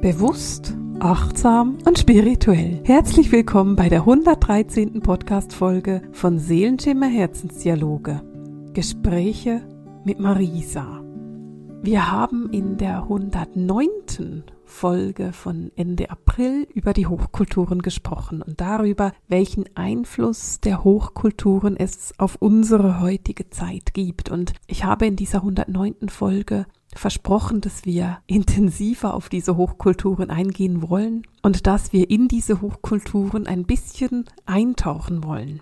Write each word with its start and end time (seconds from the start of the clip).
Bewusst, 0.00 0.76
achtsam 1.00 1.78
und 1.84 1.98
spirituell. 1.98 2.80
Herzlich 2.84 3.32
willkommen 3.32 3.74
bei 3.74 3.88
der 3.88 4.02
113. 4.02 5.00
Podcast-Folge 5.00 6.02
von 6.12 6.38
Seelenschimmer 6.38 7.08
Herzensdialoge. 7.08 8.22
Gespräche 8.74 9.60
mit 10.04 10.20
Marisa. 10.20 11.02
Wir 11.82 12.12
haben 12.12 12.48
in 12.52 12.76
der 12.76 13.02
109. 13.02 14.44
Folge 14.64 15.32
von 15.32 15.72
Ende 15.74 16.10
April 16.10 16.68
über 16.74 16.92
die 16.92 17.08
Hochkulturen 17.08 17.82
gesprochen 17.82 18.40
und 18.40 18.60
darüber, 18.60 19.12
welchen 19.26 19.64
Einfluss 19.74 20.60
der 20.60 20.84
Hochkulturen 20.84 21.76
es 21.76 22.12
auf 22.18 22.36
unsere 22.38 23.00
heutige 23.00 23.50
Zeit 23.50 23.94
gibt. 23.94 24.30
Und 24.30 24.52
ich 24.68 24.84
habe 24.84 25.06
in 25.06 25.16
dieser 25.16 25.38
109. 25.38 26.08
Folge 26.08 26.66
versprochen, 26.94 27.60
dass 27.60 27.84
wir 27.84 28.18
intensiver 28.26 29.14
auf 29.14 29.28
diese 29.28 29.56
Hochkulturen 29.56 30.30
eingehen 30.30 30.88
wollen 30.88 31.22
und 31.42 31.66
dass 31.66 31.92
wir 31.92 32.10
in 32.10 32.28
diese 32.28 32.60
Hochkulturen 32.60 33.46
ein 33.46 33.64
bisschen 33.64 34.24
eintauchen 34.46 35.24
wollen. 35.24 35.60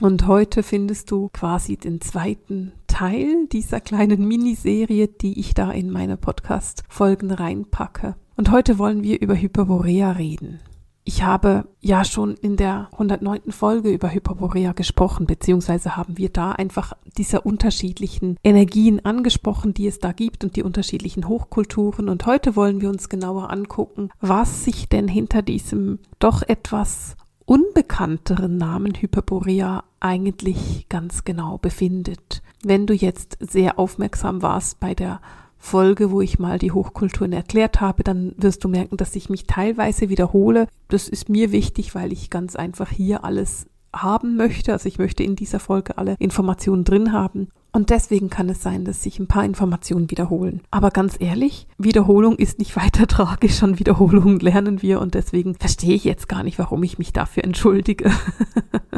Und 0.00 0.28
heute 0.28 0.62
findest 0.62 1.10
du 1.10 1.28
quasi 1.32 1.76
den 1.76 2.00
zweiten 2.00 2.72
Teil 2.86 3.48
dieser 3.48 3.80
kleinen 3.80 4.28
Miniserie, 4.28 5.08
die 5.08 5.40
ich 5.40 5.54
da 5.54 5.72
in 5.72 5.90
meine 5.90 6.16
Podcast-Folgen 6.16 7.32
reinpacke. 7.32 8.14
Und 8.36 8.52
heute 8.52 8.78
wollen 8.78 9.02
wir 9.02 9.20
über 9.20 9.34
Hyperborea 9.34 10.12
reden. 10.12 10.60
Ich 11.08 11.22
habe 11.22 11.64
ja 11.80 12.04
schon 12.04 12.34
in 12.34 12.56
der 12.56 12.88
109. 12.92 13.50
Folge 13.50 13.88
über 13.88 14.12
Hyperborea 14.12 14.72
gesprochen, 14.72 15.24
beziehungsweise 15.26 15.96
haben 15.96 16.18
wir 16.18 16.28
da 16.28 16.52
einfach 16.52 16.92
diese 17.16 17.40
unterschiedlichen 17.40 18.36
Energien 18.44 19.02
angesprochen, 19.06 19.72
die 19.72 19.86
es 19.86 20.00
da 20.00 20.12
gibt 20.12 20.44
und 20.44 20.54
die 20.54 20.62
unterschiedlichen 20.62 21.26
Hochkulturen. 21.26 22.10
Und 22.10 22.26
heute 22.26 22.56
wollen 22.56 22.82
wir 22.82 22.90
uns 22.90 23.08
genauer 23.08 23.50
angucken, 23.50 24.10
was 24.20 24.64
sich 24.64 24.90
denn 24.90 25.08
hinter 25.08 25.40
diesem 25.40 25.98
doch 26.18 26.42
etwas 26.42 27.16
unbekannteren 27.46 28.58
Namen 28.58 28.92
Hyperborea 28.92 29.84
eigentlich 30.00 30.90
ganz 30.90 31.24
genau 31.24 31.56
befindet. 31.56 32.42
Wenn 32.62 32.86
du 32.86 32.92
jetzt 32.92 33.38
sehr 33.40 33.78
aufmerksam 33.78 34.42
warst 34.42 34.78
bei 34.78 34.94
der 34.94 35.22
Folge, 35.58 36.10
wo 36.10 36.20
ich 36.20 36.38
mal 36.38 36.58
die 36.58 36.72
Hochkulturen 36.72 37.32
erklärt 37.32 37.80
habe, 37.80 38.04
dann 38.04 38.32
wirst 38.36 38.64
du 38.64 38.68
merken, 38.68 38.96
dass 38.96 39.16
ich 39.16 39.28
mich 39.28 39.46
teilweise 39.46 40.08
wiederhole. 40.08 40.68
Das 40.88 41.08
ist 41.08 41.28
mir 41.28 41.52
wichtig, 41.52 41.94
weil 41.94 42.12
ich 42.12 42.30
ganz 42.30 42.56
einfach 42.56 42.90
hier 42.90 43.24
alles 43.24 43.66
haben 43.94 44.36
möchte. 44.36 44.72
Also 44.72 44.88
ich 44.88 44.98
möchte 44.98 45.22
in 45.22 45.36
dieser 45.36 45.60
Folge 45.60 45.98
alle 45.98 46.14
Informationen 46.18 46.84
drin 46.84 47.12
haben. 47.12 47.48
Und 47.72 47.90
deswegen 47.90 48.30
kann 48.30 48.48
es 48.48 48.62
sein, 48.62 48.84
dass 48.84 49.02
sich 49.02 49.18
ein 49.18 49.26
paar 49.26 49.44
Informationen 49.44 50.10
wiederholen. 50.10 50.62
Aber 50.70 50.90
ganz 50.90 51.16
ehrlich, 51.18 51.66
Wiederholung 51.76 52.36
ist 52.36 52.58
nicht 52.58 52.76
weiter 52.82 53.06
tragisch. 53.06 53.62
An 53.62 53.78
Wiederholungen 53.78 54.40
lernen 54.40 54.82
wir 54.82 55.00
und 55.00 55.14
deswegen 55.14 55.54
verstehe 55.54 55.94
ich 55.94 56.04
jetzt 56.04 56.28
gar 56.28 56.42
nicht, 56.42 56.58
warum 56.58 56.82
ich 56.82 56.98
mich 56.98 57.12
dafür 57.12 57.44
entschuldige. 57.44 58.10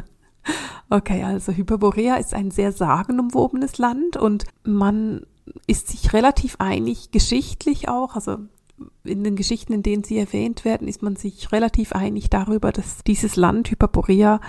okay, 0.90 1.24
also 1.24 1.52
Hyperborea 1.52 2.16
ist 2.16 2.34
ein 2.34 2.50
sehr 2.50 2.72
sagenumwobenes 2.72 3.78
Land 3.78 4.16
und 4.16 4.44
man 4.64 5.22
ist 5.66 5.88
sich 5.88 6.12
relativ 6.12 6.56
einig, 6.58 7.10
geschichtlich 7.10 7.88
auch, 7.88 8.14
also 8.14 8.38
in 9.04 9.24
den 9.24 9.36
Geschichten, 9.36 9.72
in 9.72 9.82
denen 9.82 10.04
sie 10.04 10.18
erwähnt 10.18 10.64
werden, 10.64 10.88
ist 10.88 11.02
man 11.02 11.16
sich 11.16 11.52
relativ 11.52 11.92
einig 11.92 12.30
darüber, 12.30 12.72
dass 12.72 13.04
dieses 13.04 13.36
Land 13.36 13.70
Hyperborea, 13.70 14.40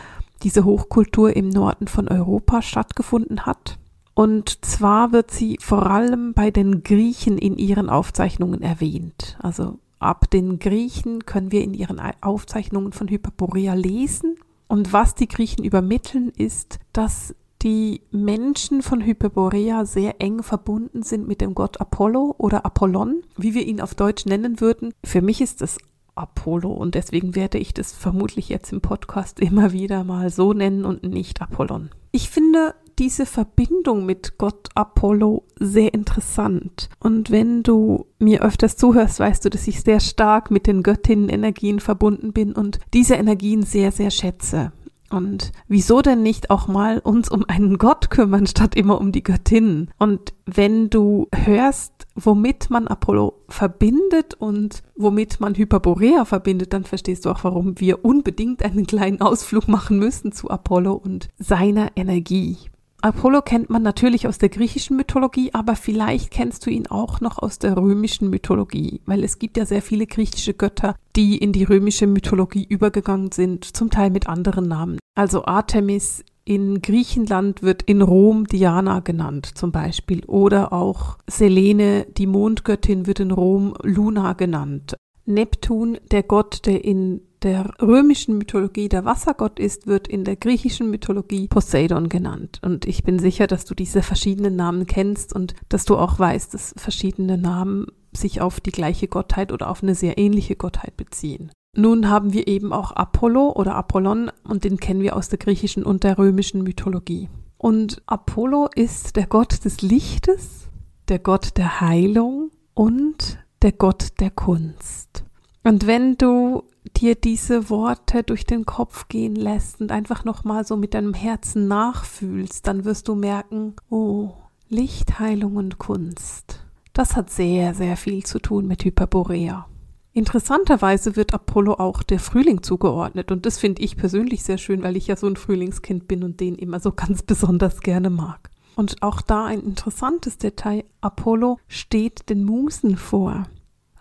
diese 0.43 0.65
Hochkultur 0.65 1.35
im 1.35 1.49
Norden 1.49 1.87
von 1.87 2.07
Europa 2.07 2.61
stattgefunden 2.61 3.45
hat. 3.45 3.77
Und 4.13 4.65
zwar 4.65 5.11
wird 5.11 5.31
sie 5.31 5.57
vor 5.61 5.87
allem 5.87 6.33
bei 6.33 6.51
den 6.51 6.83
Griechen 6.83 7.37
in 7.37 7.57
ihren 7.57 7.89
Aufzeichnungen 7.89 8.61
erwähnt. 8.61 9.37
Also 9.41 9.79
ab 9.99 10.29
den 10.29 10.59
Griechen 10.59 11.25
können 11.25 11.51
wir 11.51 11.63
in 11.63 11.73
ihren 11.73 12.01
Aufzeichnungen 12.21 12.91
von 12.91 13.07
Hyperborea 13.07 13.73
lesen. 13.73 14.35
Und 14.67 14.93
was 14.93 15.15
die 15.15 15.27
Griechen 15.27 15.63
übermitteln, 15.63 16.29
ist, 16.35 16.79
dass 16.93 17.35
die 17.61 18.01
Menschen 18.11 18.81
von 18.81 19.01
Hyperborea 19.01 19.85
sehr 19.85 20.19
eng 20.19 20.43
verbunden 20.43 21.03
sind 21.03 21.27
mit 21.27 21.41
dem 21.41 21.53
Gott 21.53 21.79
Apollo 21.79 22.35
oder 22.37 22.65
Apollon, 22.65 23.21
wie 23.37 23.53
wir 23.53 23.65
ihn 23.65 23.81
auf 23.81 23.95
Deutsch 23.95 24.25
nennen 24.25 24.59
würden. 24.59 24.93
Für 25.03 25.21
mich 25.21 25.41
ist 25.41 25.61
es 25.61 25.77
Apollo 26.15 26.71
und 26.71 26.95
deswegen 26.95 27.35
werde 27.35 27.57
ich 27.57 27.73
das 27.73 27.93
vermutlich 27.93 28.49
jetzt 28.49 28.71
im 28.71 28.81
Podcast 28.81 29.39
immer 29.39 29.71
wieder 29.71 30.03
mal 30.03 30.29
so 30.29 30.53
nennen 30.53 30.85
und 30.85 31.03
nicht 31.03 31.41
Apollon. 31.41 31.89
Ich 32.11 32.29
finde 32.29 32.75
diese 32.99 33.25
Verbindung 33.25 34.05
mit 34.05 34.37
Gott 34.37 34.69
Apollo 34.75 35.45
sehr 35.57 35.93
interessant. 35.93 36.89
Und 36.99 37.31
wenn 37.31 37.63
du 37.63 38.05
mir 38.19 38.43
öfters 38.43 38.75
zuhörst, 38.75 39.19
weißt 39.19 39.45
du, 39.45 39.49
dass 39.49 39.67
ich 39.67 39.81
sehr 39.81 39.99
stark 39.99 40.51
mit 40.51 40.67
den 40.67 40.83
Göttinnen-Energien 40.83 41.79
verbunden 41.79 42.33
bin 42.33 42.53
und 42.53 42.79
diese 42.93 43.15
Energien 43.15 43.63
sehr, 43.63 43.91
sehr 43.91 44.11
schätze. 44.11 44.73
Und 45.11 45.51
wieso 45.67 46.01
denn 46.01 46.23
nicht 46.23 46.49
auch 46.49 46.67
mal 46.67 46.99
uns 46.99 47.29
um 47.29 47.43
einen 47.47 47.77
Gott 47.77 48.09
kümmern, 48.09 48.47
statt 48.47 48.75
immer 48.75 48.99
um 48.99 49.11
die 49.11 49.23
Göttinnen? 49.23 49.91
Und 49.99 50.33
wenn 50.45 50.89
du 50.89 51.27
hörst, 51.33 52.07
womit 52.15 52.69
man 52.69 52.87
Apollo 52.87 53.33
verbindet 53.49 54.33
und 54.35 54.83
womit 54.95 55.39
man 55.41 55.55
Hyperborea 55.55 56.25
verbindet, 56.25 56.73
dann 56.73 56.85
verstehst 56.85 57.25
du 57.25 57.29
auch, 57.29 57.43
warum 57.43 57.79
wir 57.79 58.05
unbedingt 58.05 58.63
einen 58.63 58.87
kleinen 58.87 59.21
Ausflug 59.21 59.67
machen 59.67 59.99
müssen 59.99 60.31
zu 60.31 60.49
Apollo 60.49 60.93
und 60.93 61.27
seiner 61.37 61.89
Energie. 61.95 62.57
Apollo 63.03 63.41
kennt 63.41 63.71
man 63.71 63.81
natürlich 63.81 64.27
aus 64.27 64.37
der 64.37 64.49
griechischen 64.49 64.95
Mythologie, 64.95 65.49
aber 65.53 65.75
vielleicht 65.75 66.29
kennst 66.29 66.65
du 66.65 66.69
ihn 66.69 66.85
auch 66.85 67.19
noch 67.19 67.39
aus 67.39 67.57
der 67.57 67.75
römischen 67.75 68.29
Mythologie, 68.29 69.01
weil 69.07 69.23
es 69.23 69.39
gibt 69.39 69.57
ja 69.57 69.65
sehr 69.65 69.81
viele 69.81 70.05
griechische 70.05 70.53
Götter, 70.53 70.95
die 71.15 71.39
in 71.39 71.51
die 71.51 71.63
römische 71.63 72.05
Mythologie 72.05 72.63
übergegangen 72.63 73.31
sind, 73.31 73.65
zum 73.65 73.89
Teil 73.89 74.11
mit 74.11 74.27
anderen 74.27 74.67
Namen. 74.67 74.99
Also 75.15 75.45
Artemis 75.45 76.23
in 76.45 76.83
Griechenland 76.83 77.63
wird 77.63 77.81
in 77.83 78.03
Rom 78.03 78.45
Diana 78.45 78.99
genannt 78.99 79.49
zum 79.55 79.71
Beispiel 79.71 80.23
oder 80.25 80.71
auch 80.71 81.17
Selene, 81.27 82.05
die 82.05 82.27
Mondgöttin, 82.27 83.07
wird 83.07 83.19
in 83.19 83.31
Rom 83.31 83.73
Luna 83.81 84.33
genannt. 84.33 84.95
Neptun, 85.25 85.97
der 86.11 86.23
Gott, 86.23 86.65
der 86.65 86.83
in 86.83 87.21
der 87.43 87.73
römischen 87.81 88.37
Mythologie 88.37 88.89
der 88.89 89.05
Wassergott 89.05 89.59
ist, 89.59 89.87
wird 89.87 90.07
in 90.07 90.23
der 90.23 90.35
griechischen 90.35 90.89
Mythologie 90.89 91.47
Poseidon 91.47 92.09
genannt. 92.09 92.59
Und 92.63 92.85
ich 92.85 93.03
bin 93.03 93.19
sicher, 93.19 93.47
dass 93.47 93.65
du 93.65 93.73
diese 93.73 94.03
verschiedenen 94.03 94.55
Namen 94.55 94.85
kennst 94.85 95.33
und 95.33 95.55
dass 95.69 95.85
du 95.85 95.97
auch 95.97 96.19
weißt, 96.19 96.53
dass 96.53 96.73
verschiedene 96.77 97.37
Namen 97.37 97.87
sich 98.13 98.41
auf 98.41 98.59
die 98.59 98.71
gleiche 98.71 99.07
Gottheit 99.07 99.51
oder 99.51 99.69
auf 99.69 99.81
eine 99.81 99.95
sehr 99.95 100.17
ähnliche 100.17 100.55
Gottheit 100.55 100.97
beziehen. 100.97 101.51
Nun 101.75 102.09
haben 102.09 102.33
wir 102.33 102.47
eben 102.47 102.73
auch 102.73 102.91
Apollo 102.91 103.53
oder 103.53 103.75
Apollon 103.75 104.29
und 104.43 104.65
den 104.65 104.77
kennen 104.77 105.01
wir 105.01 105.15
aus 105.15 105.29
der 105.29 105.39
griechischen 105.39 105.83
und 105.83 106.03
der 106.03 106.17
römischen 106.17 106.63
Mythologie. 106.63 107.29
Und 107.57 108.01
Apollo 108.07 108.69
ist 108.75 109.15
der 109.15 109.27
Gott 109.27 109.63
des 109.63 109.81
Lichtes, 109.81 110.69
der 111.07 111.19
Gott 111.19 111.57
der 111.57 111.79
Heilung 111.79 112.51
und 112.73 113.39
der 113.61 113.71
Gott 113.71 114.19
der 114.19 114.31
Kunst. 114.31 115.23
Und 115.63 115.87
wenn 115.87 116.17
du 116.17 116.63
dir 116.97 117.15
diese 117.15 117.69
Worte 117.69 118.23
durch 118.23 118.45
den 118.45 118.65
Kopf 118.65 119.07
gehen 119.07 119.35
lässt 119.35 119.81
und 119.81 119.91
einfach 119.91 120.23
nochmal 120.23 120.65
so 120.65 120.77
mit 120.77 120.93
deinem 120.93 121.13
Herzen 121.13 121.67
nachfühlst, 121.67 122.65
dann 122.67 122.85
wirst 122.85 123.07
du 123.07 123.15
merken, 123.15 123.75
oh, 123.89 124.31
Licht, 124.69 125.19
Heilung 125.19 125.57
und 125.57 125.77
Kunst. 125.77 126.61
Das 126.93 127.15
hat 127.15 127.29
sehr, 127.29 127.73
sehr 127.73 127.97
viel 127.97 128.23
zu 128.25 128.39
tun 128.39 128.67
mit 128.67 128.83
Hyperborea. 128.83 129.67
Interessanterweise 130.13 131.15
wird 131.15 131.33
Apollo 131.33 131.75
auch 131.75 132.03
der 132.03 132.19
Frühling 132.19 132.63
zugeordnet 132.63 133.31
und 133.31 133.45
das 133.45 133.57
finde 133.57 133.81
ich 133.81 133.95
persönlich 133.95 134.43
sehr 134.43 134.57
schön, 134.57 134.83
weil 134.83 134.97
ich 134.97 135.07
ja 135.07 135.15
so 135.15 135.27
ein 135.27 135.37
Frühlingskind 135.37 136.07
bin 136.07 136.23
und 136.23 136.41
den 136.41 136.55
immer 136.55 136.81
so 136.81 136.91
ganz 136.91 137.23
besonders 137.23 137.79
gerne 137.79 138.09
mag. 138.09 138.49
Und 138.75 139.01
auch 139.01 139.21
da 139.21 139.45
ein 139.45 139.61
interessantes 139.61 140.37
Detail, 140.37 140.83
Apollo 140.99 141.59
steht 141.67 142.29
den 142.29 142.43
Musen 142.43 142.97
vor. 142.97 143.47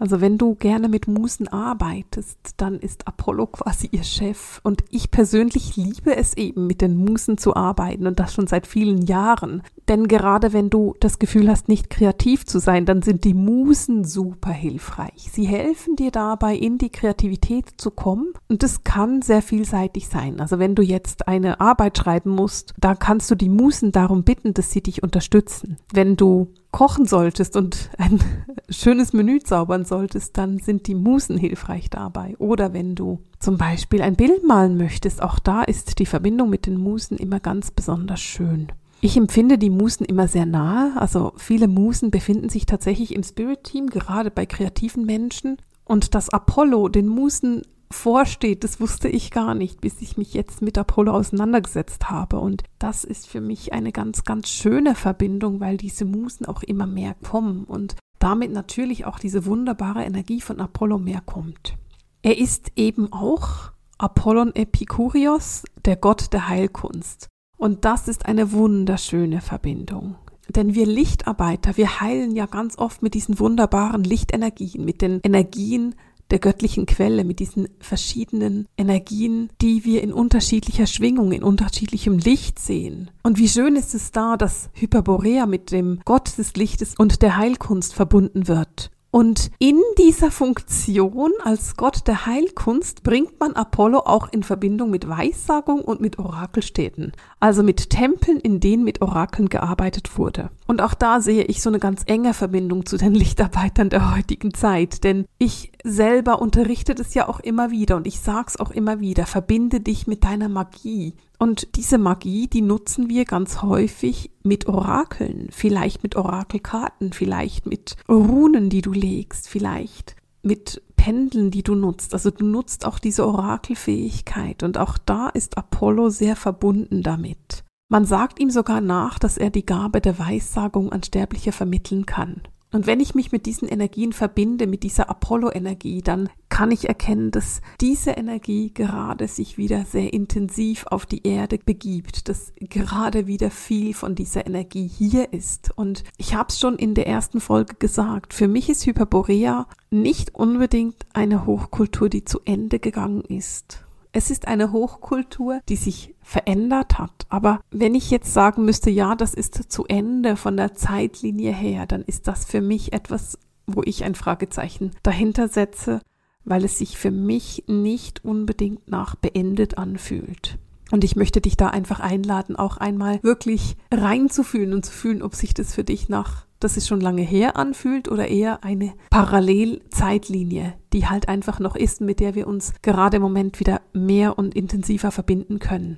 Also 0.01 0.23
wenn 0.23 0.39
du 0.39 0.55
gerne 0.55 0.89
mit 0.89 1.09
Musen 1.09 1.47
arbeitest, 1.47 2.39
dann 2.57 2.81
ist 2.81 3.07
Apollo 3.07 3.49
quasi 3.49 3.89
ihr 3.93 4.03
Chef. 4.03 4.59
Und 4.63 4.83
ich 4.91 5.11
persönlich 5.11 5.77
liebe 5.77 6.17
es 6.17 6.37
eben, 6.39 6.67
mit 6.67 6.81
den 6.81 6.97
Musen 6.97 7.37
zu 7.37 7.55
arbeiten 7.55 8.07
und 8.07 8.19
das 8.19 8.33
schon 8.33 8.47
seit 8.47 8.67
vielen 8.67 9.03
Jahren. 9.03 9.63
Denn 9.89 10.09
gerade 10.09 10.55
wenn 10.55 10.71
du 10.71 10.95
das 11.01 11.19
Gefühl 11.19 11.51
hast, 11.51 11.69
nicht 11.69 11.91
kreativ 11.91 12.47
zu 12.47 12.61
sein, 12.61 12.87
dann 12.87 13.03
sind 13.03 13.25
die 13.25 13.35
Musen 13.35 14.05
super 14.05 14.53
hilfreich. 14.53 15.29
Sie 15.31 15.47
helfen 15.47 15.97
dir 15.97 16.11
dabei, 16.11 16.57
in 16.57 16.79
die 16.79 16.91
Kreativität 16.91 17.67
zu 17.77 17.91
kommen. 17.91 18.33
Und 18.49 18.63
das 18.63 18.85
kann 18.85 19.21
sehr 19.21 19.43
vielseitig 19.43 20.09
sein. 20.09 20.41
Also 20.41 20.59
wenn 20.59 20.75
du 20.75 20.83
jetzt 20.83 21.29
eine 21.29 21.61
Arbeit 21.61 21.99
schreiben 21.99 22.31
musst, 22.31 22.73
da 22.79 22.95
kannst 22.95 23.31
du 23.31 23.35
die 23.35 23.51
Musen 23.51 23.93
darum 23.93 24.25
bitten, 24.25 24.55
dass 24.55 24.71
sie 24.71 24.81
dich 24.81 25.03
unterstützen. 25.03 25.77
Wenn 25.93 26.17
du 26.17 26.49
kochen 26.71 27.07
solltest 27.07 27.57
und 27.57 27.91
ein 27.99 28.21
schönes 28.71 29.13
Menü 29.13 29.41
zaubern 29.41 29.85
solltest, 29.85 30.37
dann 30.39 30.59
sind 30.59 30.87
die 30.87 30.95
Musen 30.95 31.37
hilfreich 31.37 31.91
dabei. 31.91 32.37
Oder 32.39 32.73
wenn 32.73 32.95
du 32.95 33.21
zum 33.39 33.57
Beispiel 33.57 34.03
ein 34.03 34.17
Bild 34.17 34.45
malen 34.45 34.77
möchtest, 34.77 35.23
auch 35.23 35.39
da 35.39 35.63
ist 35.63 35.99
die 35.99 36.07
Verbindung 36.07 36.51
mit 36.51 36.67
den 36.67 36.77
Musen 36.77 37.17
immer 37.17 37.41
ganz 37.41 37.71
besonders 37.71 38.21
schön. 38.21 38.69
Ich 39.03 39.17
empfinde 39.17 39.57
die 39.57 39.71
Musen 39.71 40.05
immer 40.05 40.29
sehr 40.29 40.47
nahe. 40.47 40.93
Also 40.97 41.33
viele 41.37 41.69
Musen 41.69 42.11
befinden 42.11 42.51
sich 42.51 42.67
tatsächlich 42.67 43.15
im 43.15 43.23
Spirit 43.23 43.65
Team, 43.65 43.87
gerade 43.87 44.31
bei 44.31 44.45
kreativen 44.45 45.07
Menschen. 45.07 45.57
Und 45.85 46.15
dass 46.15 46.29
Apollo 46.29 46.89
den 46.89 47.09
Musen 47.09 47.63
vorsteht, 47.93 48.65
das 48.65 48.81
wusste 48.81 49.09
ich 49.09 49.31
gar 49.31 49.55
nicht, 49.55 49.81
bis 49.81 50.01
ich 50.01 50.17
mich 50.17 50.35
jetzt 50.35 50.63
mit 50.63 50.79
Apollo 50.79 51.13
auseinandergesetzt 51.13 52.11
habe. 52.11 52.39
Und 52.39 52.63
das 52.79 53.05
ist 53.05 53.27
für 53.27 53.41
mich 53.41 53.73
eine 53.73 53.93
ganz, 53.93 54.25
ganz 54.25 54.49
schöne 54.49 54.95
Verbindung, 54.95 55.61
weil 55.61 55.77
diese 55.77 56.05
Musen 56.05 56.47
auch 56.47 56.63
immer 56.63 56.87
mehr 56.87 57.15
kommen 57.15 57.65
und 57.65 57.97
damit 58.19 58.53
natürlich 58.53 59.07
auch 59.07 59.19
diese 59.19 59.47
wunderbare 59.47 60.05
Energie 60.05 60.41
von 60.41 60.61
Apollo 60.61 60.99
mehr 60.99 61.21
kommt. 61.21 61.77
Er 62.23 62.39
ist 62.39 62.73
eben 62.77 63.13
auch 63.13 63.73
Apollon 63.99 64.55
Epikurios, 64.55 65.65
der 65.85 65.97
Gott 65.97 66.33
der 66.33 66.49
Heilkunst. 66.49 67.29
Und 67.57 67.85
das 67.85 68.09
ist 68.09 68.27
eine 68.27 68.53
wunderschöne 68.53 69.41
Verbindung. 69.41 70.17
Denn 70.49 70.75
wir 70.75 70.87
Lichtarbeiter, 70.87 71.77
wir 71.77 72.01
heilen 72.01 72.35
ja 72.35 72.47
ganz 72.47 72.77
oft 72.79 73.03
mit 73.03 73.15
diesen 73.15 73.39
wunderbaren 73.39 74.03
Lichtenergien, 74.03 74.85
mit 74.85 75.01
den 75.01 75.21
Energien 75.23 75.95
der 76.31 76.39
göttlichen 76.39 76.87
Quelle, 76.87 77.25
mit 77.25 77.41
diesen 77.41 77.69
verschiedenen 77.81 78.67
Energien, 78.77 79.51
die 79.61 79.85
wir 79.85 80.03
in 80.03 80.13
unterschiedlicher 80.13 80.87
Schwingung, 80.87 81.33
in 81.33 81.43
unterschiedlichem 81.43 82.19
Licht 82.19 82.59
sehen. 82.59 83.11
Und 83.23 83.39
wie 83.39 83.49
schön 83.49 83.77
ist 83.77 83.95
es 83.95 84.13
da, 84.13 84.37
dass 84.37 84.71
Hyperborea 84.75 85.47
mit 85.47 85.73
dem 85.73 86.01
Gott 86.05 86.39
des 86.39 86.55
Lichtes 86.55 86.95
und 86.97 87.23
der 87.23 87.37
Heilkunst 87.37 87.95
verbunden 87.95 88.49
wird. 88.49 88.91
Und 89.13 89.51
in 89.59 89.81
dieser 89.99 90.31
Funktion 90.31 91.33
als 91.43 91.77
Gott 91.77 92.07
der 92.07 92.27
Heilkunst 92.27 93.03
bringt 93.03 93.41
man 93.41 93.55
Apollo 93.55 94.01
auch 94.01 94.29
in 94.33 94.45
Verbindung 94.45 94.91
mit 94.91 95.09
Weissagung 95.09 95.81
und 95.81 96.01
mit 96.01 96.21
Orakelstädten, 96.21 97.13
also 97.41 97.65
mit 97.65 97.91
Tempeln, 97.91 98.39
in 98.39 98.61
denen 98.61 98.85
mit 98.85 99.03
Orakeln 99.03 99.49
gearbeitet 99.49 100.17
wurde. 100.17 100.51
Und 100.69 100.81
auch 100.81 100.95
da 100.95 101.21
sehe 101.21 101.43
ich 101.43 101.61
so 101.61 101.71
eine 101.71 101.81
ganz 101.81 102.03
enge 102.07 102.35
Verbindung 102.35 102.87
zu 102.87 102.97
den 102.97 103.15
Lichtarbeitern 103.21 103.91
der 103.91 104.15
heutigen 104.15 104.55
Zeit, 104.55 105.03
denn 105.03 105.27
ich 105.39 105.73
selber 105.83 106.41
unterrichte 106.41 106.95
das 106.95 107.15
ja 107.15 107.29
auch 107.29 107.41
immer 107.41 107.73
wieder 107.73 107.97
und 107.97 108.07
ich 108.07 108.21
sag's 108.21 108.59
auch 108.59 108.71
immer 108.71 109.01
wieder, 109.01 109.27
verbinde 109.27 109.81
dich 109.81 110.07
mit 110.07 110.23
deiner 110.23 110.49
Magie. 110.49 111.15
Und 111.43 111.77
diese 111.77 111.97
Magie, 111.97 112.49
die 112.49 112.61
nutzen 112.61 113.09
wir 113.09 113.25
ganz 113.25 113.63
häufig 113.63 114.31
mit 114.43 114.67
Orakeln, 114.69 115.49
vielleicht 115.51 116.03
mit 116.03 116.15
Orakelkarten, 116.15 117.15
vielleicht 117.15 117.65
mit 117.65 117.97
Runen, 118.11 118.69
die 118.69 118.83
du 118.83 118.93
legst, 118.93 119.49
vielleicht 119.49 120.17
mit 120.43 120.83
Pendeln, 120.97 121.51
die 121.51 121.63
du 121.63 121.75
nutzt. 121.75 122.13
Also 122.13 122.31
du 122.31 122.45
nutzt 122.45 122.85
auch 122.85 122.99
diese 122.99 123.27
Orakelfähigkeit 123.27 124.63
und 124.63 124.77
auch 124.77 124.99
da 124.99 125.31
ist 125.31 125.57
Apollo 125.57 126.11
sehr 126.11 126.37
verbunden 126.37 127.03
damit. 127.03 127.65
Man 127.89 128.05
sagt 128.05 128.39
ihm 128.39 128.51
sogar 128.51 128.83
nach, 128.83 129.19
dass 129.19 129.39
er 129.39 129.49
die 129.49 129.65
Gabe 129.65 130.03
der 130.03 130.19
Weissagung 130.19 130.93
an 130.93 131.03
Sterbliche 131.03 131.53
vermitteln 131.53 132.05
kann. 132.05 132.43
Und 132.73 132.87
wenn 132.87 133.01
ich 133.01 133.15
mich 133.15 133.33
mit 133.33 133.47
diesen 133.47 133.69
Energien 133.69 134.13
verbinde, 134.13 134.67
mit 134.67 134.85
dieser 134.85 135.11
Apollo-Energie, 135.11 136.03
dann 136.03 136.29
kann 136.49 136.71
ich 136.71 136.89
erkennen, 136.89 137.31
dass 137.33 137.63
diese 137.81 138.13
Energie 138.13 138.73
gerade 138.73 139.27
sich 139.27 139.59
wieder 139.59 139.85
sehr 139.85 140.13
intensiv 140.13 140.87
auf 140.87 141.05
die 141.05 141.27
Erde 141.27 141.59
begibt, 141.59 142.29
dass 142.29 142.53
gerade 142.61 143.27
wieder 143.27 143.51
viel 143.51 143.93
von 143.93 144.15
dieser 144.15 144.47
Energie 144.47 144.87
hier 144.87 145.33
ist. 145.33 145.73
Und 145.77 146.05
ich 146.17 146.35
habe 146.35 146.51
es 146.51 146.61
schon 146.61 146.77
in 146.77 146.95
der 146.95 147.09
ersten 147.09 147.41
Folge 147.41 147.75
gesagt, 147.79 148.35
für 148.35 148.47
mich 148.47 148.69
ist 148.69 148.87
Hyperborea 148.87 149.67
nicht 149.91 150.35
unbedingt 150.37 151.07
eine 151.13 151.47
Hochkultur, 151.47 152.09
die 152.09 152.25
zu 152.25 152.41
Ende 152.45 152.79
gegangen 152.79 153.23
ist. 153.23 153.85
Es 154.13 154.31
ist 154.31 154.49
eine 154.49 154.73
Hochkultur, 154.73 155.61
die 155.69 155.77
sich 155.77 156.15
verändert 156.31 156.99
hat. 156.99 157.27
Aber 157.29 157.61
wenn 157.73 157.97
ich 157.97 158.11
jetzt 158.11 158.33
sagen 158.33 158.65
müsste, 158.65 158.89
ja, 158.89 159.17
das 159.17 159.35
ist 159.35 159.73
zu 159.73 159.85
Ende 159.87 160.37
von 160.37 160.57
der 160.57 160.75
Zeitlinie 160.75 161.53
her, 161.53 161.87
dann 161.87 162.03
ist 162.03 162.29
das 162.29 162.45
für 162.45 162.61
mich 162.61 162.93
etwas, 162.93 163.37
wo 163.67 163.83
ich 163.85 164.05
ein 164.05 164.15
Fragezeichen 164.15 164.93
dahinter 165.03 165.49
setze, 165.49 166.01
weil 166.45 166.65
es 166.65 166.79
sich 166.79 166.97
für 166.97 167.11
mich 167.11 167.65
nicht 167.67 168.25
unbedingt 168.25 168.89
nach 168.89 169.17
beendet 169.17 169.77
anfühlt. 169.77 170.59
Und 170.93 171.03
ich 171.03 171.17
möchte 171.17 171.41
dich 171.41 171.57
da 171.57 171.69
einfach 171.69 171.99
einladen, 171.99 172.55
auch 172.55 172.77
einmal 172.77 173.21
wirklich 173.25 173.77
reinzufühlen 173.93 174.73
und 174.73 174.87
zu 174.87 174.93
fühlen, 174.93 175.23
ob 175.23 175.35
sich 175.35 175.53
das 175.53 175.75
für 175.75 175.85
dich 175.85 176.09
nach 176.09 176.47
das 176.61 176.77
es 176.77 176.87
schon 176.87 177.01
lange 177.01 177.23
her 177.23 177.57
anfühlt 177.57 178.09
oder 178.09 178.29
eher 178.29 178.63
eine 178.63 178.93
Parallelzeitlinie, 179.09 180.75
die 180.93 181.09
halt 181.09 181.27
einfach 181.29 181.59
noch 181.59 181.75
ist, 181.75 182.03
mit 182.03 182.21
der 182.21 182.35
wir 182.35 182.47
uns 182.47 182.75
gerade 182.83 183.17
im 183.17 183.23
Moment 183.23 183.59
wieder 183.61 183.81
mehr 183.95 184.39
und 184.39 184.55
intensiver 184.55 185.11
verbinden 185.11 185.59
können. 185.59 185.97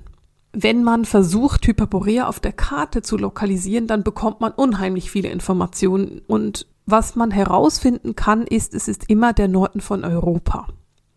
Wenn 0.53 0.83
man 0.83 1.05
versucht, 1.05 1.65
Hyperborea 1.65 2.27
auf 2.27 2.39
der 2.39 2.53
Karte 2.53 3.01
zu 3.01 3.17
lokalisieren, 3.17 3.87
dann 3.87 4.03
bekommt 4.03 4.39
man 4.39 4.51
unheimlich 4.51 5.09
viele 5.09 5.29
Informationen 5.29 6.21
und 6.27 6.67
was 6.85 7.15
man 7.15 7.31
herausfinden 7.31 8.15
kann, 8.15 8.45
ist, 8.45 8.73
es 8.73 8.87
ist 8.87 9.09
immer 9.09 9.33
der 9.33 9.47
Norden 9.47 9.81
von 9.81 10.03
Europa. 10.03 10.67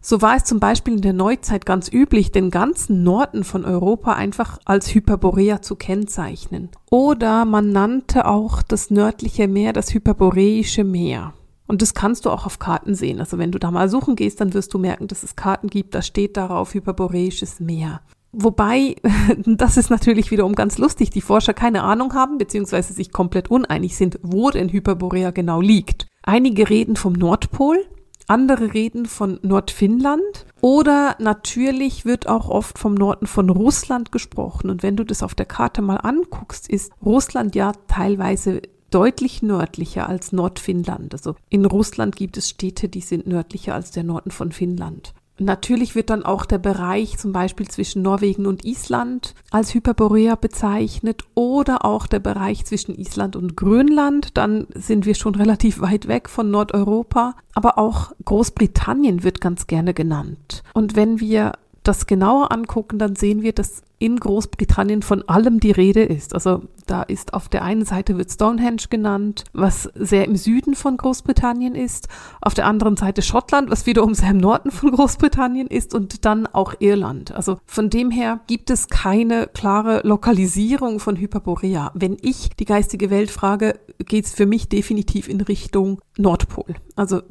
So 0.00 0.22
war 0.22 0.36
es 0.36 0.44
zum 0.44 0.60
Beispiel 0.60 0.94
in 0.94 1.00
der 1.00 1.12
Neuzeit 1.12 1.66
ganz 1.66 1.90
üblich, 1.92 2.30
den 2.30 2.50
ganzen 2.50 3.02
Norden 3.02 3.42
von 3.42 3.64
Europa 3.64 4.12
einfach 4.12 4.58
als 4.64 4.94
Hyperborea 4.94 5.62
zu 5.62 5.74
kennzeichnen. 5.74 6.68
Oder 6.90 7.44
man 7.44 7.72
nannte 7.72 8.26
auch 8.26 8.62
das 8.62 8.90
nördliche 8.90 9.48
Meer 9.48 9.72
das 9.72 9.92
Hyperboreische 9.92 10.84
Meer. 10.84 11.34
Und 11.66 11.82
das 11.82 11.94
kannst 11.94 12.24
du 12.24 12.30
auch 12.30 12.46
auf 12.46 12.60
Karten 12.60 12.94
sehen. 12.94 13.18
Also 13.18 13.38
wenn 13.38 13.50
du 13.50 13.58
da 13.58 13.72
mal 13.72 13.88
suchen 13.88 14.14
gehst, 14.14 14.40
dann 14.40 14.54
wirst 14.54 14.72
du 14.72 14.78
merken, 14.78 15.08
dass 15.08 15.24
es 15.24 15.34
Karten 15.34 15.68
gibt, 15.68 15.96
da 15.96 16.02
steht 16.02 16.36
darauf 16.36 16.74
Hyperboreisches 16.74 17.58
Meer. 17.58 18.00
Wobei, 18.38 18.96
das 19.46 19.78
ist 19.78 19.88
natürlich 19.88 20.30
wiederum 20.30 20.54
ganz 20.54 20.76
lustig, 20.76 21.08
die 21.08 21.22
Forscher 21.22 21.54
keine 21.54 21.82
Ahnung 21.82 22.12
haben, 22.12 22.36
beziehungsweise 22.36 22.92
sich 22.92 23.10
komplett 23.10 23.50
uneinig 23.50 23.96
sind, 23.96 24.18
wo 24.22 24.50
denn 24.50 24.68
Hyperborea 24.68 25.30
genau 25.30 25.62
liegt. 25.62 26.06
Einige 26.22 26.68
reden 26.68 26.96
vom 26.96 27.14
Nordpol, 27.14 27.86
andere 28.28 28.74
reden 28.74 29.06
von 29.06 29.38
Nordfinnland 29.42 30.46
oder 30.60 31.16
natürlich 31.18 32.04
wird 32.04 32.28
auch 32.28 32.50
oft 32.50 32.78
vom 32.78 32.92
Norden 32.92 33.26
von 33.26 33.48
Russland 33.48 34.12
gesprochen. 34.12 34.68
Und 34.68 34.82
wenn 34.82 34.96
du 34.96 35.04
das 35.04 35.22
auf 35.22 35.34
der 35.34 35.46
Karte 35.46 35.80
mal 35.80 35.96
anguckst, 35.96 36.68
ist 36.68 36.92
Russland 37.02 37.54
ja 37.54 37.72
teilweise 37.88 38.60
deutlich 38.90 39.42
nördlicher 39.42 40.08
als 40.08 40.32
Nordfinnland. 40.32 41.14
Also 41.14 41.36
in 41.48 41.64
Russland 41.64 42.16
gibt 42.16 42.36
es 42.36 42.50
Städte, 42.50 42.90
die 42.90 43.00
sind 43.00 43.26
nördlicher 43.26 43.74
als 43.74 43.92
der 43.92 44.04
Norden 44.04 44.30
von 44.30 44.52
Finnland. 44.52 45.14
Natürlich 45.38 45.94
wird 45.94 46.10
dann 46.10 46.24
auch 46.24 46.46
der 46.46 46.58
Bereich 46.58 47.18
zum 47.18 47.32
Beispiel 47.32 47.68
zwischen 47.68 48.02
Norwegen 48.02 48.46
und 48.46 48.64
Island 48.64 49.34
als 49.50 49.74
Hyperborea 49.74 50.34
bezeichnet 50.34 51.24
oder 51.34 51.84
auch 51.84 52.06
der 52.06 52.20
Bereich 52.20 52.64
zwischen 52.64 52.94
Island 52.94 53.36
und 53.36 53.56
Grönland. 53.56 54.36
Dann 54.36 54.66
sind 54.74 55.04
wir 55.04 55.14
schon 55.14 55.34
relativ 55.34 55.80
weit 55.80 56.08
weg 56.08 56.30
von 56.30 56.50
Nordeuropa. 56.50 57.34
Aber 57.54 57.78
auch 57.78 58.12
Großbritannien 58.24 59.22
wird 59.22 59.40
ganz 59.40 59.66
gerne 59.66 59.94
genannt. 59.94 60.62
Und 60.72 60.96
wenn 60.96 61.20
wir 61.20 61.52
das 61.82 62.06
genauer 62.06 62.52
angucken, 62.52 62.98
dann 62.98 63.16
sehen 63.16 63.42
wir, 63.42 63.52
dass 63.52 63.82
in 63.98 64.20
Großbritannien 64.20 65.02
von 65.02 65.26
allem 65.28 65.58
die 65.58 65.70
Rede 65.70 66.02
ist. 66.02 66.34
Also 66.34 66.62
da 66.86 67.02
ist 67.02 67.34
auf 67.34 67.48
der 67.48 67.62
einen 67.62 67.84
Seite 67.84 68.18
wird 68.18 68.30
Stonehenge 68.30 68.82
genannt, 68.90 69.44
was 69.52 69.90
sehr 69.94 70.24
im 70.26 70.36
Süden 70.36 70.74
von 70.74 70.96
Großbritannien 70.96 71.74
ist, 71.74 72.08
auf 72.40 72.54
der 72.54 72.66
anderen 72.66 72.96
Seite 72.96 73.22
Schottland, 73.22 73.70
was 73.70 73.86
wiederum 73.86 74.14
sehr 74.14 74.30
im 74.30 74.38
Norden 74.38 74.70
von 74.70 74.90
Großbritannien 74.92 75.66
ist 75.66 75.94
und 75.94 76.24
dann 76.24 76.46
auch 76.46 76.74
Irland. 76.78 77.32
Also 77.32 77.58
von 77.66 77.88
dem 77.88 78.10
her 78.10 78.40
gibt 78.46 78.70
es 78.70 78.88
keine 78.88 79.46
klare 79.46 80.00
Lokalisierung 80.04 81.00
von 81.00 81.16
Hyperborea. 81.16 81.90
Wenn 81.94 82.18
ich 82.20 82.50
die 82.58 82.66
geistige 82.66 83.10
Welt 83.10 83.30
frage, 83.30 83.80
geht 83.98 84.26
es 84.26 84.34
für 84.34 84.46
mich 84.46 84.68
definitiv 84.68 85.28
in 85.28 85.40
Richtung 85.40 86.00
Nordpol. 86.18 86.76
Also 86.96 87.22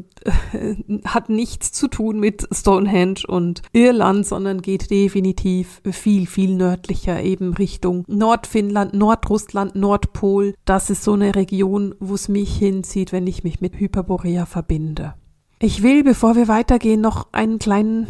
äh, 0.53 0.75
hat 1.05 1.29
nichts 1.29 1.71
zu 1.71 1.87
tun 1.87 2.19
mit 2.19 2.47
Stonehenge 2.51 3.21
und 3.27 3.61
Irland, 3.73 4.25
sondern 4.25 4.61
geht 4.61 4.89
definitiv 4.89 5.81
viel, 5.91 6.27
viel 6.27 6.54
nördlicher, 6.57 7.21
eben 7.21 7.53
Richtung 7.53 8.03
Nordfinnland, 8.07 8.93
Nordrussland, 8.93 9.75
Nordpol. 9.75 10.53
Das 10.65 10.89
ist 10.89 11.03
so 11.03 11.13
eine 11.13 11.35
Region, 11.35 11.95
wo 11.99 12.15
es 12.15 12.27
mich 12.27 12.55
hinzieht, 12.57 13.11
wenn 13.11 13.27
ich 13.27 13.43
mich 13.43 13.61
mit 13.61 13.79
Hyperborea 13.79 14.45
verbinde. 14.45 15.13
Ich 15.59 15.83
will, 15.83 16.03
bevor 16.03 16.35
wir 16.35 16.47
weitergehen, 16.47 17.01
noch 17.01 17.27
einen 17.31 17.59
kleinen 17.59 18.07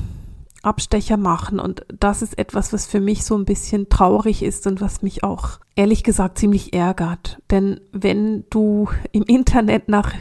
Abstecher 0.65 1.17
machen 1.17 1.59
und 1.59 1.85
das 1.99 2.23
ist 2.23 2.37
etwas, 2.39 2.73
was 2.73 2.87
für 2.87 2.99
mich 2.99 3.23
so 3.23 3.37
ein 3.37 3.45
bisschen 3.45 3.87
traurig 3.87 4.41
ist 4.41 4.65
und 4.65 4.81
was 4.81 5.03
mich 5.03 5.23
auch 5.23 5.59
ehrlich 5.75 6.03
gesagt 6.03 6.39
ziemlich 6.39 6.73
ärgert. 6.73 7.39
Denn 7.51 7.81
wenn 7.91 8.45
du 8.49 8.89
im 9.11 9.23
Internet 9.23 9.89
nach 9.89 10.13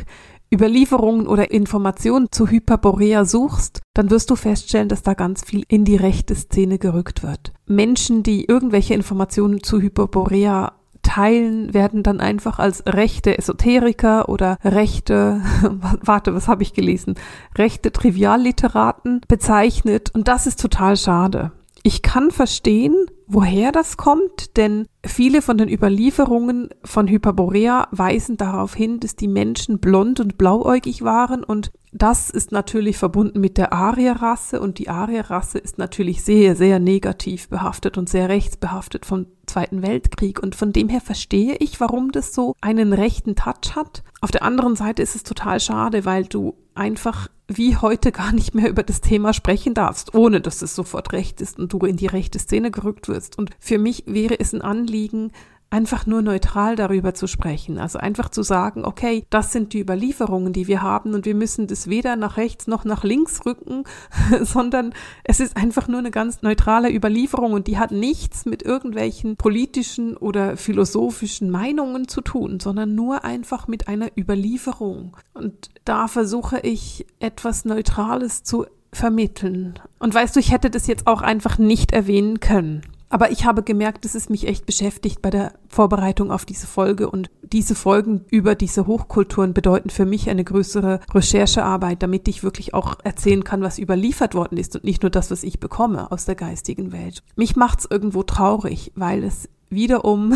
Überlieferungen 0.54 1.26
oder 1.26 1.50
Informationen 1.50 2.28
zu 2.30 2.48
Hyperborea 2.48 3.24
suchst, 3.24 3.82
dann 3.92 4.10
wirst 4.10 4.30
du 4.30 4.36
feststellen, 4.36 4.88
dass 4.88 5.02
da 5.02 5.14
ganz 5.14 5.44
viel 5.44 5.64
in 5.68 5.84
die 5.84 5.96
rechte 5.96 6.34
Szene 6.34 6.78
gerückt 6.78 7.22
wird. 7.22 7.52
Menschen, 7.66 8.22
die 8.22 8.44
irgendwelche 8.44 8.94
Informationen 8.94 9.62
zu 9.62 9.80
Hyperborea 9.80 10.72
teilen, 11.02 11.74
werden 11.74 12.02
dann 12.02 12.20
einfach 12.20 12.58
als 12.58 12.84
rechte 12.86 13.36
Esoteriker 13.36 14.28
oder 14.28 14.56
rechte, 14.64 15.42
warte, 16.02 16.34
was 16.34 16.48
habe 16.48 16.62
ich 16.62 16.72
gelesen, 16.72 17.14
rechte 17.56 17.92
Trivialliteraten 17.92 19.20
bezeichnet 19.28 20.10
und 20.14 20.28
das 20.28 20.46
ist 20.46 20.60
total 20.60 20.96
schade. 20.96 21.52
Ich 21.86 22.00
kann 22.00 22.30
verstehen, 22.30 22.94
woher 23.26 23.70
das 23.70 23.98
kommt, 23.98 24.56
denn 24.56 24.86
viele 25.04 25.42
von 25.42 25.58
den 25.58 25.68
Überlieferungen 25.68 26.70
von 26.82 27.06
Hyperborea 27.08 27.88
weisen 27.90 28.38
darauf 28.38 28.74
hin, 28.74 29.00
dass 29.00 29.16
die 29.16 29.28
Menschen 29.28 29.80
blond 29.80 30.18
und 30.18 30.38
blauäugig 30.38 31.02
waren 31.02 31.44
und 31.44 31.72
das 31.92 32.30
ist 32.30 32.52
natürlich 32.52 32.96
verbunden 32.96 33.38
mit 33.38 33.58
der 33.58 33.74
Arierrasse 33.74 34.60
und 34.60 34.78
die 34.78 34.88
Arierrasse 34.88 35.58
ist 35.58 35.76
natürlich 35.76 36.24
sehr, 36.24 36.56
sehr 36.56 36.80
negativ 36.80 37.50
behaftet 37.50 37.98
und 37.98 38.08
sehr 38.08 38.30
rechtsbehaftet 38.30 39.04
vom 39.04 39.26
Zweiten 39.46 39.82
Weltkrieg 39.82 40.42
und 40.42 40.56
von 40.56 40.72
dem 40.72 40.88
her 40.88 41.02
verstehe 41.02 41.56
ich, 41.56 41.80
warum 41.80 42.12
das 42.12 42.34
so 42.34 42.56
einen 42.62 42.94
rechten 42.94 43.36
Touch 43.36 43.76
hat. 43.76 44.02
Auf 44.22 44.30
der 44.30 44.42
anderen 44.42 44.74
Seite 44.74 45.02
ist 45.02 45.14
es 45.14 45.22
total 45.22 45.60
schade, 45.60 46.06
weil 46.06 46.24
du 46.24 46.54
einfach 46.74 47.28
wie 47.48 47.76
heute 47.76 48.10
gar 48.12 48.32
nicht 48.32 48.54
mehr 48.54 48.70
über 48.70 48.82
das 48.82 49.00
Thema 49.00 49.32
sprechen 49.32 49.74
darfst, 49.74 50.14
ohne 50.14 50.40
dass 50.40 50.62
es 50.62 50.74
sofort 50.74 51.12
recht 51.12 51.40
ist 51.40 51.58
und 51.58 51.72
du 51.72 51.78
in 51.80 51.96
die 51.96 52.06
rechte 52.06 52.38
Szene 52.38 52.70
gerückt 52.70 53.08
wirst. 53.08 53.38
Und 53.38 53.50
für 53.58 53.78
mich 53.78 54.04
wäre 54.06 54.38
es 54.40 54.52
ein 54.54 54.62
Anliegen, 54.62 55.32
einfach 55.70 56.06
nur 56.06 56.22
neutral 56.22 56.76
darüber 56.76 57.14
zu 57.14 57.26
sprechen. 57.26 57.78
Also 57.78 57.98
einfach 57.98 58.28
zu 58.28 58.42
sagen, 58.42 58.84
okay, 58.84 59.26
das 59.30 59.52
sind 59.52 59.72
die 59.72 59.80
Überlieferungen, 59.80 60.52
die 60.52 60.68
wir 60.68 60.82
haben 60.82 61.14
und 61.14 61.26
wir 61.26 61.34
müssen 61.34 61.66
das 61.66 61.88
weder 61.88 62.14
nach 62.16 62.36
rechts 62.36 62.66
noch 62.66 62.84
nach 62.84 63.02
links 63.02 63.44
rücken, 63.44 63.84
sondern 64.42 64.94
es 65.24 65.40
ist 65.40 65.56
einfach 65.56 65.88
nur 65.88 65.98
eine 65.98 66.12
ganz 66.12 66.42
neutrale 66.42 66.94
Überlieferung 66.94 67.52
und 67.52 67.66
die 67.66 67.78
hat 67.78 67.90
nichts 67.90 68.46
mit 68.46 68.62
irgendwelchen 68.62 69.36
politischen 69.36 70.16
oder 70.16 70.56
philosophischen 70.56 71.50
Meinungen 71.50 72.06
zu 72.06 72.20
tun, 72.20 72.60
sondern 72.60 72.94
nur 72.94 73.24
einfach 73.24 73.66
mit 73.66 73.88
einer 73.88 74.10
Überlieferung. 74.16 75.16
Und 75.32 75.70
da 75.84 76.06
versuche 76.06 76.60
ich 76.60 77.06
etwas 77.18 77.64
Neutrales 77.64 78.44
zu 78.44 78.66
vermitteln. 78.92 79.74
Und 79.98 80.14
weißt 80.14 80.36
du, 80.36 80.40
ich 80.40 80.52
hätte 80.52 80.70
das 80.70 80.86
jetzt 80.86 81.06
auch 81.06 81.20
einfach 81.20 81.58
nicht 81.58 81.92
erwähnen 81.92 82.40
können. 82.40 82.82
Aber 83.08 83.30
ich 83.30 83.44
habe 83.44 83.62
gemerkt, 83.62 84.04
dass 84.04 84.14
es 84.14 84.28
mich 84.28 84.48
echt 84.48 84.66
beschäftigt 84.66 85.22
bei 85.22 85.30
der 85.30 85.52
Vorbereitung 85.68 86.30
auf 86.30 86.44
diese 86.44 86.66
Folge 86.66 87.10
und 87.10 87.30
diese 87.42 87.74
Folgen 87.74 88.24
über 88.30 88.54
diese 88.54 88.86
Hochkulturen 88.86 89.54
bedeuten 89.54 89.90
für 89.90 90.04
mich 90.04 90.28
eine 90.28 90.42
größere 90.42 91.00
Recherchearbeit, 91.12 92.02
damit 92.02 92.26
ich 92.28 92.42
wirklich 92.42 92.74
auch 92.74 92.96
erzählen 93.04 93.44
kann, 93.44 93.62
was 93.62 93.78
überliefert 93.78 94.34
worden 94.34 94.58
ist 94.58 94.74
und 94.74 94.84
nicht 94.84 95.02
nur 95.02 95.10
das, 95.10 95.30
was 95.30 95.44
ich 95.44 95.60
bekomme 95.60 96.10
aus 96.10 96.24
der 96.24 96.34
geistigen 96.34 96.92
Welt. 96.92 97.22
Mich 97.36 97.56
macht's 97.56 97.86
irgendwo 97.88 98.22
traurig, 98.22 98.92
weil 98.96 99.22
es 99.22 99.48
wiederum 99.70 100.34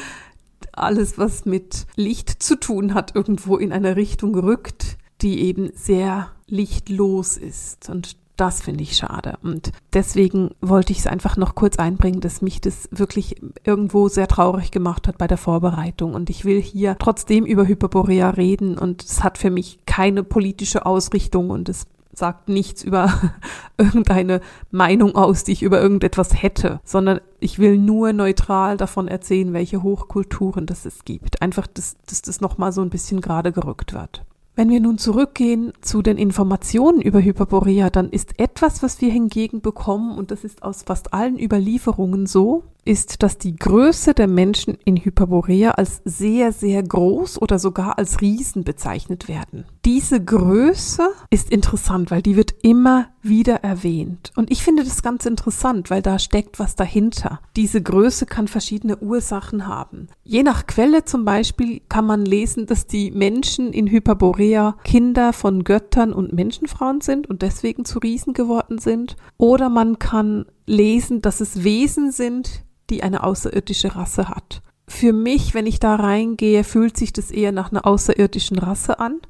alles, 0.72 1.18
was 1.18 1.44
mit 1.44 1.86
Licht 1.96 2.42
zu 2.42 2.58
tun 2.58 2.94
hat, 2.94 3.14
irgendwo 3.14 3.56
in 3.56 3.72
eine 3.72 3.96
Richtung 3.96 4.34
rückt, 4.34 4.96
die 5.22 5.40
eben 5.40 5.70
sehr 5.74 6.30
lichtlos 6.46 7.36
ist. 7.36 7.88
Und 7.90 8.16
das 8.36 8.62
finde 8.62 8.82
ich 8.82 8.96
schade. 8.96 9.38
Und 9.42 9.72
deswegen 9.92 10.50
wollte 10.60 10.92
ich 10.92 11.00
es 11.00 11.06
einfach 11.06 11.36
noch 11.36 11.54
kurz 11.54 11.76
einbringen, 11.76 12.20
dass 12.20 12.42
mich 12.42 12.60
das 12.60 12.88
wirklich 12.90 13.36
irgendwo 13.64 14.08
sehr 14.08 14.28
traurig 14.28 14.70
gemacht 14.70 15.08
hat 15.08 15.18
bei 15.18 15.26
der 15.26 15.38
Vorbereitung. 15.38 16.14
Und 16.14 16.30
ich 16.30 16.44
will 16.44 16.60
hier 16.60 16.96
trotzdem 16.98 17.46
über 17.46 17.66
Hyperborea 17.66 18.30
reden. 18.30 18.78
Und 18.78 19.02
es 19.02 19.24
hat 19.24 19.38
für 19.38 19.50
mich 19.50 19.78
keine 19.86 20.22
politische 20.22 20.86
Ausrichtung 20.86 21.50
und 21.50 21.68
es 21.68 21.86
sagt 22.12 22.48
nichts 22.48 22.82
über 22.82 23.12
irgendeine 23.78 24.40
Meinung 24.70 25.14
aus, 25.16 25.44
die 25.44 25.52
ich 25.52 25.62
über 25.62 25.80
irgendetwas 25.80 26.42
hätte, 26.42 26.80
sondern 26.84 27.20
ich 27.40 27.58
will 27.58 27.78
nur 27.78 28.12
neutral 28.12 28.76
davon 28.76 29.06
erzählen, 29.06 29.52
welche 29.52 29.82
Hochkulturen 29.82 30.66
das 30.66 30.86
es 30.86 31.04
gibt. 31.04 31.42
Einfach, 31.42 31.66
dass, 31.66 31.96
dass 32.06 32.22
das 32.22 32.40
nochmal 32.40 32.72
so 32.72 32.80
ein 32.80 32.90
bisschen 32.90 33.20
gerade 33.20 33.52
gerückt 33.52 33.92
wird. 33.92 34.24
Wenn 34.56 34.70
wir 34.70 34.80
nun 34.80 34.96
zurückgehen 34.96 35.74
zu 35.82 36.00
den 36.00 36.16
Informationen 36.16 37.02
über 37.02 37.22
Hyperborea, 37.22 37.90
dann 37.90 38.08
ist 38.08 38.40
etwas, 38.40 38.82
was 38.82 39.02
wir 39.02 39.12
hingegen 39.12 39.60
bekommen, 39.60 40.16
und 40.16 40.30
das 40.30 40.44
ist 40.44 40.62
aus 40.62 40.82
fast 40.82 41.12
allen 41.12 41.38
Überlieferungen 41.38 42.26
so, 42.26 42.64
ist, 42.86 43.22
dass 43.22 43.38
die 43.38 43.56
Größe 43.56 44.14
der 44.14 44.28
Menschen 44.28 44.78
in 44.84 44.96
Hyperborea 44.96 45.72
als 45.72 46.00
sehr, 46.04 46.52
sehr 46.52 46.82
groß 46.82 47.40
oder 47.42 47.58
sogar 47.58 47.98
als 47.98 48.20
Riesen 48.20 48.64
bezeichnet 48.64 49.28
werden. 49.28 49.64
Diese 49.84 50.22
Größe 50.22 51.08
ist 51.30 51.50
interessant, 51.50 52.10
weil 52.10 52.22
die 52.22 52.36
wird 52.36 52.54
immer 52.62 53.08
wieder 53.22 53.56
erwähnt. 53.56 54.32
Und 54.36 54.50
ich 54.50 54.62
finde 54.62 54.84
das 54.84 55.02
ganz 55.02 55.26
interessant, 55.26 55.90
weil 55.90 56.02
da 56.02 56.18
steckt 56.18 56.58
was 56.58 56.76
dahinter. 56.76 57.40
Diese 57.56 57.82
Größe 57.82 58.26
kann 58.26 58.48
verschiedene 58.48 58.98
Ursachen 58.98 59.66
haben. 59.66 60.08
Je 60.22 60.42
nach 60.42 60.66
Quelle 60.66 61.04
zum 61.04 61.24
Beispiel 61.24 61.80
kann 61.88 62.06
man 62.06 62.24
lesen, 62.24 62.66
dass 62.66 62.86
die 62.86 63.10
Menschen 63.10 63.72
in 63.72 63.88
Hyperborea 63.88 64.76
Kinder 64.84 65.32
von 65.32 65.64
Göttern 65.64 66.12
und 66.12 66.32
Menschenfrauen 66.32 67.00
sind 67.00 67.28
und 67.28 67.42
deswegen 67.42 67.84
zu 67.84 67.98
Riesen 67.98 68.32
geworden 68.32 68.78
sind. 68.78 69.16
Oder 69.38 69.68
man 69.68 69.98
kann 69.98 70.46
lesen, 70.66 71.22
dass 71.22 71.40
es 71.40 71.64
Wesen 71.64 72.12
sind, 72.12 72.64
die 72.90 73.02
eine 73.02 73.24
außerirdische 73.24 73.96
Rasse 73.96 74.28
hat. 74.28 74.62
Für 74.88 75.12
mich, 75.12 75.54
wenn 75.54 75.66
ich 75.66 75.80
da 75.80 75.96
reingehe, 75.96 76.64
fühlt 76.64 76.96
sich 76.96 77.12
das 77.12 77.30
eher 77.30 77.52
nach 77.52 77.70
einer 77.70 77.86
außerirdischen 77.86 78.58
Rasse 78.58 79.00
an, 79.00 79.20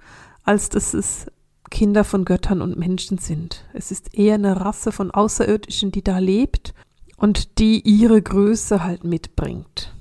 als 0.44 0.68
dass 0.68 0.94
es 0.94 1.26
Kinder 1.70 2.04
von 2.04 2.24
Göttern 2.24 2.62
und 2.62 2.78
Menschen 2.78 3.18
sind. 3.18 3.64
Es 3.72 3.90
ist 3.90 4.14
eher 4.14 4.34
eine 4.34 4.60
Rasse 4.60 4.92
von 4.92 5.10
Außerirdischen, 5.10 5.92
die 5.92 6.04
da 6.04 6.18
lebt 6.18 6.74
und 7.16 7.58
die 7.58 7.80
ihre 7.80 8.20
Größe 8.20 8.84
halt 8.84 9.04
mitbringt. 9.04 9.94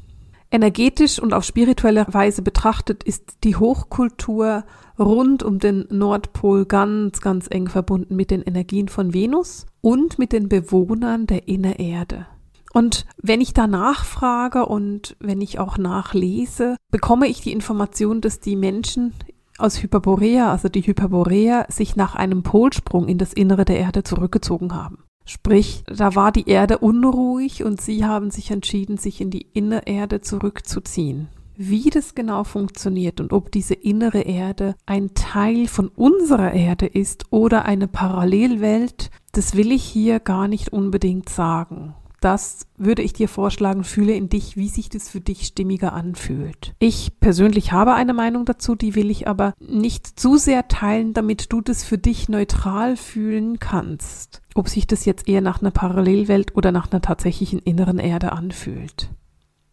Energetisch 0.51 1.19
und 1.19 1.33
auf 1.33 1.43
spirituelle 1.43 2.05
Weise 2.09 2.41
betrachtet 2.41 3.03
ist 3.03 3.37
die 3.43 3.55
Hochkultur 3.55 4.63
rund 4.97 5.43
um 5.43 5.59
den 5.59 5.85
Nordpol 5.89 6.65
ganz, 6.65 7.19
ganz 7.19 7.47
eng 7.49 7.67
verbunden 7.67 8.15
mit 8.15 8.31
den 8.31 8.41
Energien 8.41 8.87
von 8.87 9.13
Venus 9.13 9.65
und 9.81 10.19
mit 10.19 10.31
den 10.31 10.47
Bewohnern 10.47 11.27
der 11.27 11.47
Innererde. 11.47 12.27
Und 12.75 13.05
wenn 13.21 13.39
ich 13.39 13.53
da 13.53 13.67
nachfrage 13.67 14.65
und 14.65 15.15
wenn 15.21 15.39
ich 15.39 15.59
auch 15.59 15.77
nachlese, 15.77 16.75
bekomme 16.91 17.27
ich 17.27 17.39
die 17.39 17.53
Information, 17.53 18.19
dass 18.19 18.41
die 18.41 18.57
Menschen 18.57 19.13
aus 19.57 19.81
Hyperborea, 19.81 20.51
also 20.51 20.67
die 20.67 20.81
Hyperborea, 20.81 21.67
sich 21.69 21.95
nach 21.95 22.15
einem 22.15 22.43
Polsprung 22.43 23.07
in 23.07 23.17
das 23.17 23.31
Innere 23.31 23.63
der 23.63 23.79
Erde 23.79 24.03
zurückgezogen 24.03 24.75
haben. 24.75 25.05
Sprich, 25.23 25.85
da 25.87 26.15
war 26.15 26.33
die 26.33 26.49
Erde 26.49 26.79
unruhig 26.79 27.63
und 27.63 27.79
sie 27.79 28.03
haben 28.03 28.29
sich 28.29 28.51
entschieden, 28.51 28.97
sich 28.97 29.21
in 29.21 29.29
die 29.29 29.47
Innererde 29.53 30.19
zurückzuziehen. 30.19 31.29
Wie 31.55 31.89
das 31.89 32.13
genau 32.13 32.43
funktioniert 32.43 33.21
und 33.21 33.31
ob 33.31 33.53
diese 33.53 33.73
innere 33.73 34.19
Erde 34.19 34.75
ein 34.85 35.13
Teil 35.13 35.69
von 35.69 35.87
unserer 35.87 36.51
Erde 36.51 36.87
ist 36.87 37.31
oder 37.31 37.63
eine 37.63 37.87
Parallelwelt, 37.87 39.11
das 39.31 39.55
will 39.55 39.71
ich 39.71 39.85
hier 39.85 40.19
gar 40.19 40.49
nicht 40.49 40.73
unbedingt 40.73 41.29
sagen 41.29 41.95
das 42.25 42.65
würde 42.75 43.03
ich 43.03 43.13
dir 43.13 43.29
vorschlagen, 43.29 43.83
fühle 43.83 44.13
in 44.13 44.29
dich, 44.29 44.57
wie 44.57 44.67
sich 44.67 44.89
das 44.89 45.09
für 45.09 45.21
dich 45.21 45.45
stimmiger 45.45 45.93
anfühlt. 45.93 46.73
Ich 46.79 47.19
persönlich 47.19 47.71
habe 47.71 47.93
eine 47.93 48.15
Meinung 48.15 48.45
dazu, 48.45 48.73
die 48.73 48.95
will 48.95 49.11
ich 49.11 49.27
aber 49.27 49.53
nicht 49.59 50.19
zu 50.19 50.35
sehr 50.35 50.67
teilen, 50.67 51.13
damit 51.13 51.53
du 51.53 51.61
das 51.61 51.83
für 51.83 51.99
dich 51.99 52.27
neutral 52.27 52.97
fühlen 52.97 53.59
kannst. 53.59 54.41
Ob 54.55 54.69
sich 54.69 54.87
das 54.87 55.05
jetzt 55.05 55.27
eher 55.27 55.41
nach 55.41 55.61
einer 55.61 55.69
Parallelwelt 55.69 56.55
oder 56.55 56.71
nach 56.71 56.91
einer 56.91 57.01
tatsächlichen 57.01 57.59
inneren 57.59 57.99
Erde 57.99 58.31
anfühlt. 58.31 59.11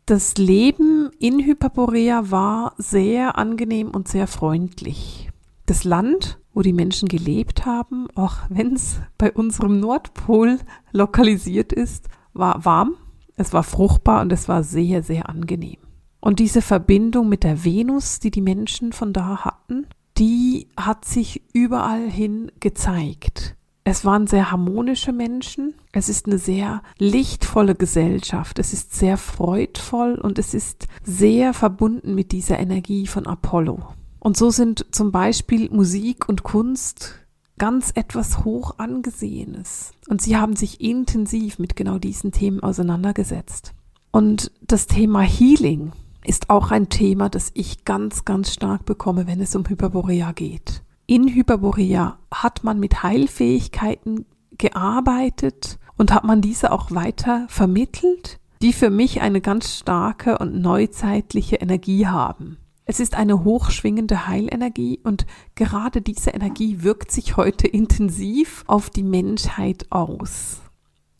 Das 0.04 0.36
Leben 0.36 1.08
in 1.18 1.38
Hyperborea 1.38 2.30
war 2.30 2.74
sehr 2.76 3.38
angenehm 3.38 3.88
und 3.88 4.08
sehr 4.08 4.26
freundlich. 4.26 5.30
Das 5.64 5.84
Land, 5.84 6.38
wo 6.52 6.60
die 6.60 6.74
Menschen 6.74 7.08
gelebt 7.08 7.64
haben, 7.64 8.08
auch 8.14 8.36
wenn 8.50 8.74
es 8.74 9.00
bei 9.16 9.32
unserem 9.32 9.80
Nordpol 9.80 10.58
lokalisiert 10.92 11.72
ist, 11.72 12.10
war 12.32 12.64
warm, 12.64 12.94
es 13.36 13.52
war 13.52 13.62
fruchtbar 13.62 14.22
und 14.22 14.32
es 14.32 14.48
war 14.48 14.62
sehr, 14.62 15.02
sehr 15.02 15.28
angenehm. 15.28 15.78
Und 16.20 16.38
diese 16.38 16.62
Verbindung 16.62 17.28
mit 17.28 17.42
der 17.42 17.64
Venus, 17.64 18.20
die 18.20 18.30
die 18.30 18.42
Menschen 18.42 18.92
von 18.92 19.12
da 19.12 19.44
hatten, 19.44 19.86
die 20.18 20.68
hat 20.76 21.04
sich 21.04 21.42
überall 21.52 22.08
hin 22.08 22.52
gezeigt. 22.60 23.56
Es 23.84 24.04
waren 24.04 24.28
sehr 24.28 24.52
harmonische 24.52 25.12
Menschen. 25.12 25.74
Es 25.90 26.08
ist 26.08 26.26
eine 26.26 26.38
sehr 26.38 26.82
lichtvolle 26.98 27.74
Gesellschaft. 27.74 28.60
Es 28.60 28.72
ist 28.72 28.94
sehr 28.94 29.16
freudvoll 29.16 30.14
und 30.14 30.38
es 30.38 30.54
ist 30.54 30.86
sehr 31.02 31.52
verbunden 31.52 32.14
mit 32.14 32.30
dieser 32.30 32.60
Energie 32.60 33.08
von 33.08 33.26
Apollo. 33.26 33.80
Und 34.20 34.36
so 34.36 34.50
sind 34.50 34.86
zum 34.92 35.10
Beispiel 35.10 35.68
Musik 35.70 36.28
und 36.28 36.44
Kunst 36.44 37.21
ganz 37.62 37.92
etwas 37.94 38.44
hoch 38.44 38.74
angesehenes. 38.78 39.92
Und 40.08 40.20
sie 40.20 40.36
haben 40.36 40.56
sich 40.56 40.80
intensiv 40.80 41.60
mit 41.60 41.76
genau 41.76 41.98
diesen 41.98 42.32
Themen 42.32 42.58
auseinandergesetzt. 42.58 43.72
Und 44.10 44.50
das 44.62 44.88
Thema 44.88 45.20
Healing 45.20 45.92
ist 46.24 46.50
auch 46.50 46.72
ein 46.72 46.88
Thema, 46.88 47.28
das 47.28 47.52
ich 47.54 47.84
ganz, 47.84 48.24
ganz 48.24 48.52
stark 48.52 48.84
bekomme, 48.84 49.28
wenn 49.28 49.40
es 49.40 49.54
um 49.54 49.64
Hyperborea 49.64 50.32
geht. 50.32 50.82
In 51.06 51.28
Hyperborea 51.28 52.18
hat 52.34 52.64
man 52.64 52.80
mit 52.80 53.04
Heilfähigkeiten 53.04 54.26
gearbeitet 54.58 55.78
und 55.96 56.12
hat 56.12 56.24
man 56.24 56.40
diese 56.40 56.72
auch 56.72 56.90
weiter 56.90 57.46
vermittelt, 57.48 58.40
die 58.60 58.72
für 58.72 58.90
mich 58.90 59.20
eine 59.20 59.40
ganz 59.40 59.78
starke 59.78 60.36
und 60.38 60.60
neuzeitliche 60.60 61.58
Energie 61.58 62.08
haben. 62.08 62.58
Es 62.92 63.00
ist 63.00 63.14
eine 63.14 63.42
hochschwingende 63.42 64.26
Heilenergie 64.26 65.00
und 65.02 65.24
gerade 65.54 66.02
diese 66.02 66.28
Energie 66.28 66.82
wirkt 66.82 67.10
sich 67.10 67.38
heute 67.38 67.66
intensiv 67.66 68.64
auf 68.66 68.90
die 68.90 69.02
Menschheit 69.02 69.86
aus. 69.88 70.60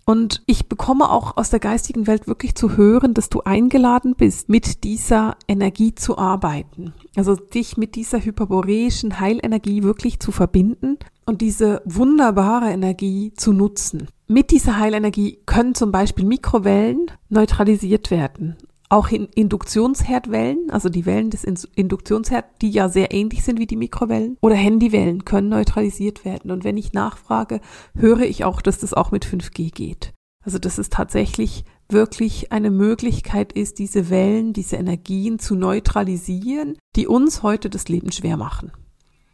Und 0.04 0.42
ich 0.44 0.68
bekomme 0.68 1.10
auch 1.10 1.38
aus 1.38 1.48
der 1.48 1.60
geistigen 1.60 2.06
Welt 2.06 2.26
wirklich 2.26 2.54
zu 2.56 2.76
hören, 2.76 3.14
dass 3.14 3.30
du 3.30 3.40
eingeladen 3.40 4.16
bist, 4.18 4.50
mit 4.50 4.84
dieser 4.84 5.38
Energie 5.48 5.94
zu 5.94 6.18
arbeiten. 6.18 6.92
Also 7.16 7.36
dich 7.36 7.78
mit 7.78 7.94
dieser 7.94 8.22
hyperboreischen 8.22 9.18
Heilenergie 9.18 9.82
wirklich 9.82 10.20
zu 10.20 10.30
verbinden 10.30 10.98
und 11.24 11.40
diese 11.40 11.80
wunderbare 11.86 12.68
Energie 12.68 13.32
zu 13.34 13.54
nutzen. 13.54 14.08
Mit 14.28 14.50
dieser 14.50 14.78
Heilenergie 14.78 15.38
können 15.46 15.74
zum 15.74 15.90
Beispiel 15.90 16.26
Mikrowellen 16.26 17.10
neutralisiert 17.30 18.10
werden 18.10 18.58
auch 18.92 19.08
in 19.08 19.26
Induktionsherdwellen, 19.34 20.70
also 20.70 20.90
die 20.90 21.06
Wellen 21.06 21.30
des 21.30 21.44
Induktionsherds, 21.44 22.49
die 22.61 22.70
ja 22.70 22.90
sehr 22.90 23.12
ähnlich 23.12 23.42
sind 23.42 23.58
wie 23.58 23.66
die 23.66 23.76
Mikrowellen, 23.76 24.37
oder 24.42 24.54
Handywellen 24.54 25.25
können 25.25 25.49
neutralisiert 25.49 26.26
werden. 26.26 26.50
Und 26.50 26.62
wenn 26.62 26.76
ich 26.76 26.92
nachfrage, 26.92 27.61
höre 27.94 28.20
ich 28.20 28.44
auch, 28.44 28.61
dass 28.61 28.78
das 28.78 28.92
auch 28.92 29.11
mit 29.11 29.25
5G 29.25 29.72
geht. 29.72 30.12
Also 30.44 30.58
dass 30.58 30.76
es 30.76 30.90
tatsächlich 30.90 31.64
wirklich 31.88 32.52
eine 32.52 32.70
Möglichkeit 32.70 33.52
ist, 33.52 33.78
diese 33.78 34.11
Wellen, 34.11 34.52
diese 34.52 34.76
Energien 34.76 35.38
zu 35.38 35.54
neutralisieren, 35.54 36.76
die 36.94 37.06
uns 37.06 37.42
heute 37.42 37.70
das 37.70 37.88
Leben 37.88 38.12
schwer 38.12 38.37
machen 38.37 38.72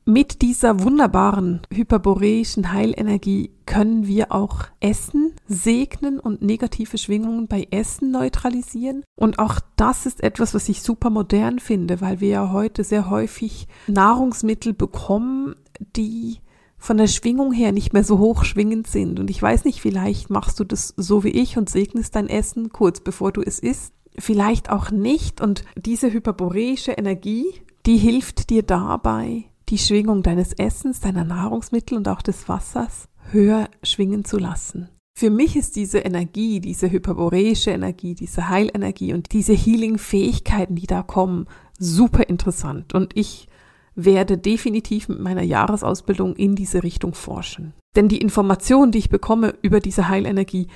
mit 0.08 0.40
dieser 0.40 0.82
wunderbaren 0.82 1.60
hyperboreischen 1.70 2.72
Heilenergie 2.72 3.50
können 3.66 4.06
wir 4.06 4.32
auch 4.32 4.64
Essen 4.80 5.34
segnen 5.46 6.18
und 6.18 6.40
negative 6.40 6.96
Schwingungen 6.96 7.46
bei 7.46 7.68
Essen 7.70 8.10
neutralisieren. 8.10 9.04
Und 9.16 9.38
auch 9.38 9.60
das 9.76 10.06
ist 10.06 10.22
etwas, 10.22 10.54
was 10.54 10.66
ich 10.70 10.80
super 10.80 11.10
modern 11.10 11.58
finde, 11.58 12.00
weil 12.00 12.20
wir 12.20 12.28
ja 12.28 12.52
heute 12.52 12.84
sehr 12.84 13.10
häufig 13.10 13.68
Nahrungsmittel 13.86 14.72
bekommen, 14.72 15.56
die 15.78 16.38
von 16.78 16.96
der 16.96 17.06
Schwingung 17.06 17.52
her 17.52 17.72
nicht 17.72 17.92
mehr 17.92 18.04
so 18.04 18.18
hoch 18.18 18.44
schwingend 18.44 18.86
sind. 18.86 19.20
Und 19.20 19.28
ich 19.28 19.42
weiß 19.42 19.66
nicht, 19.66 19.82
vielleicht 19.82 20.30
machst 20.30 20.58
du 20.58 20.64
das 20.64 20.94
so 20.96 21.22
wie 21.22 21.32
ich 21.32 21.58
und 21.58 21.68
segnest 21.68 22.16
dein 22.16 22.30
Essen 22.30 22.70
kurz 22.70 23.00
bevor 23.00 23.30
du 23.30 23.42
es 23.42 23.58
isst. 23.58 23.92
Vielleicht 24.16 24.70
auch 24.70 24.90
nicht. 24.90 25.42
Und 25.42 25.64
diese 25.76 26.10
hyperboreische 26.10 26.92
Energie, 26.92 27.44
die 27.84 27.98
hilft 27.98 28.48
dir 28.48 28.62
dabei, 28.62 29.47
die 29.68 29.78
Schwingung 29.78 30.22
deines 30.22 30.52
Essens, 30.52 31.00
deiner 31.00 31.24
Nahrungsmittel 31.24 31.96
und 31.96 32.08
auch 32.08 32.22
des 32.22 32.48
Wassers 32.48 33.08
höher 33.30 33.68
schwingen 33.82 34.24
zu 34.24 34.38
lassen. 34.38 34.88
Für 35.18 35.30
mich 35.30 35.56
ist 35.56 35.74
diese 35.76 35.98
Energie, 35.98 36.60
diese 36.60 36.90
hyperboreische 36.90 37.72
Energie, 37.72 38.14
diese 38.14 38.48
Heilenergie 38.48 39.12
und 39.12 39.32
diese 39.32 39.52
Healing-Fähigkeiten, 39.52 40.76
die 40.76 40.86
da 40.86 41.02
kommen, 41.02 41.46
super 41.78 42.28
interessant. 42.28 42.94
Und 42.94 43.16
ich 43.16 43.48
werde 43.96 44.38
definitiv 44.38 45.08
mit 45.08 45.18
meiner 45.18 45.42
Jahresausbildung 45.42 46.36
in 46.36 46.54
diese 46.54 46.84
Richtung 46.84 47.14
forschen. 47.14 47.74
Denn 47.96 48.08
die 48.08 48.18
Informationen, 48.18 48.92
die 48.92 48.98
ich 48.98 49.10
bekomme 49.10 49.54
über 49.60 49.80
diese 49.80 50.08
Heilenergie, 50.08 50.68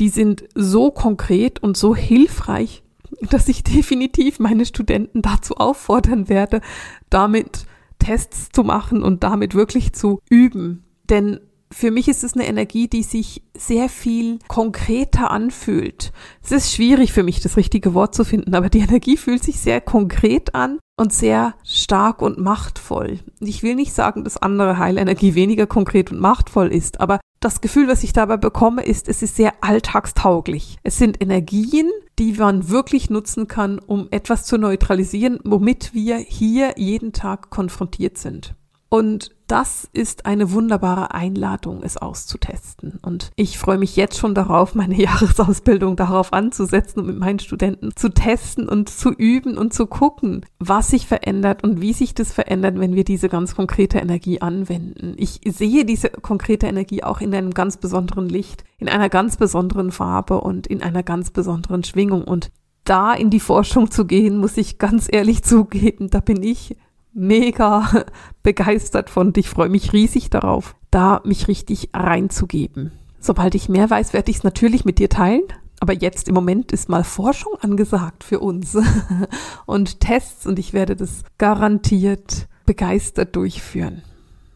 die 0.00 0.08
sind 0.08 0.44
so 0.54 0.90
konkret 0.90 1.62
und 1.62 1.76
so 1.76 1.94
hilfreich, 1.94 2.82
dass 3.20 3.48
ich 3.48 3.62
definitiv 3.62 4.38
meine 4.38 4.64
Studenten 4.64 5.20
dazu 5.20 5.56
auffordern 5.56 6.30
werde, 6.30 6.62
damit 7.10 7.66
Tests 8.02 8.48
zu 8.52 8.64
machen 8.64 9.02
und 9.02 9.22
damit 9.22 9.54
wirklich 9.54 9.92
zu 9.92 10.20
üben. 10.28 10.84
Denn 11.08 11.40
für 11.72 11.90
mich 11.90 12.08
ist 12.08 12.22
es 12.22 12.34
eine 12.34 12.46
Energie, 12.46 12.88
die 12.88 13.02
sich 13.02 13.42
sehr 13.56 13.88
viel 13.88 14.38
konkreter 14.48 15.30
anfühlt. 15.30 16.12
Es 16.42 16.52
ist 16.52 16.72
schwierig 16.72 17.12
für 17.12 17.22
mich, 17.22 17.40
das 17.40 17.56
richtige 17.56 17.94
Wort 17.94 18.14
zu 18.14 18.24
finden, 18.24 18.54
aber 18.54 18.68
die 18.68 18.80
Energie 18.80 19.16
fühlt 19.16 19.42
sich 19.42 19.58
sehr 19.60 19.80
konkret 19.80 20.54
an 20.54 20.78
und 20.96 21.12
sehr 21.12 21.54
stark 21.64 22.20
und 22.20 22.38
machtvoll. 22.38 23.20
Ich 23.40 23.62
will 23.62 23.74
nicht 23.74 23.94
sagen, 23.94 24.24
dass 24.24 24.36
andere 24.36 24.78
Heilenergie 24.78 25.34
weniger 25.34 25.66
konkret 25.66 26.12
und 26.12 26.20
machtvoll 26.20 26.68
ist, 26.68 27.00
aber 27.00 27.20
das 27.44 27.60
Gefühl, 27.60 27.88
was 27.88 28.02
ich 28.02 28.12
dabei 28.12 28.36
bekomme, 28.36 28.82
ist, 28.84 29.08
es 29.08 29.22
ist 29.22 29.36
sehr 29.36 29.52
alltagstauglich. 29.60 30.78
Es 30.82 30.96
sind 30.96 31.20
Energien, 31.20 31.90
die 32.18 32.32
man 32.32 32.68
wirklich 32.68 33.10
nutzen 33.10 33.48
kann, 33.48 33.78
um 33.78 34.08
etwas 34.10 34.44
zu 34.44 34.58
neutralisieren, 34.58 35.38
womit 35.44 35.92
wir 35.94 36.16
hier 36.16 36.74
jeden 36.76 37.12
Tag 37.12 37.50
konfrontiert 37.50 38.18
sind. 38.18 38.54
Und 38.88 39.30
das 39.52 39.86
ist 39.92 40.24
eine 40.24 40.52
wunderbare 40.52 41.12
Einladung, 41.12 41.82
es 41.82 41.98
auszutesten. 41.98 42.98
Und 43.02 43.32
ich 43.36 43.58
freue 43.58 43.76
mich 43.76 43.96
jetzt 43.96 44.16
schon 44.16 44.34
darauf, 44.34 44.74
meine 44.74 44.94
Jahresausbildung 44.94 45.94
darauf 45.94 46.32
anzusetzen 46.32 47.00
und 47.00 47.06
mit 47.06 47.18
meinen 47.18 47.38
Studenten 47.38 47.94
zu 47.94 48.08
testen 48.08 48.66
und 48.66 48.88
zu 48.88 49.10
üben 49.10 49.58
und 49.58 49.74
zu 49.74 49.86
gucken, 49.86 50.46
was 50.58 50.88
sich 50.88 51.06
verändert 51.06 51.64
und 51.64 51.82
wie 51.82 51.92
sich 51.92 52.14
das 52.14 52.32
verändert, 52.32 52.80
wenn 52.80 52.94
wir 52.94 53.04
diese 53.04 53.28
ganz 53.28 53.54
konkrete 53.54 53.98
Energie 53.98 54.40
anwenden. 54.40 55.12
Ich 55.18 55.42
sehe 55.44 55.84
diese 55.84 56.08
konkrete 56.08 56.66
Energie 56.66 57.04
auch 57.04 57.20
in 57.20 57.34
einem 57.34 57.52
ganz 57.52 57.76
besonderen 57.76 58.30
Licht, 58.30 58.64
in 58.78 58.88
einer 58.88 59.10
ganz 59.10 59.36
besonderen 59.36 59.92
Farbe 59.92 60.40
und 60.40 60.66
in 60.66 60.82
einer 60.82 61.02
ganz 61.02 61.30
besonderen 61.30 61.84
Schwingung. 61.84 62.24
Und 62.24 62.50
da 62.84 63.12
in 63.12 63.28
die 63.28 63.38
Forschung 63.38 63.90
zu 63.90 64.06
gehen, 64.06 64.38
muss 64.38 64.56
ich 64.56 64.78
ganz 64.78 65.08
ehrlich 65.12 65.42
zugeben, 65.42 66.08
da 66.08 66.20
bin 66.20 66.42
ich 66.42 66.74
mega 67.14 68.04
begeistert 68.42 69.10
von 69.10 69.32
ich 69.36 69.48
freue 69.48 69.68
mich 69.68 69.92
riesig 69.92 70.30
darauf, 70.30 70.74
da 70.90 71.20
mich 71.24 71.48
richtig 71.48 71.90
reinzugeben. 71.92 72.92
Sobald 73.20 73.54
ich 73.54 73.68
mehr 73.68 73.88
weiß, 73.88 74.12
werde 74.12 74.30
ich 74.30 74.38
es 74.38 74.44
natürlich 74.44 74.84
mit 74.84 74.98
dir 74.98 75.08
teilen. 75.08 75.42
Aber 75.80 75.92
jetzt 75.92 76.28
im 76.28 76.34
Moment 76.34 76.70
ist 76.70 76.88
mal 76.88 77.02
Forschung 77.02 77.54
angesagt 77.60 78.22
für 78.22 78.38
uns 78.38 78.78
und 79.66 80.00
Tests 80.00 80.46
und 80.46 80.58
ich 80.58 80.72
werde 80.72 80.94
das 80.94 81.24
garantiert 81.38 82.46
begeistert 82.66 83.34
durchführen. 83.34 84.02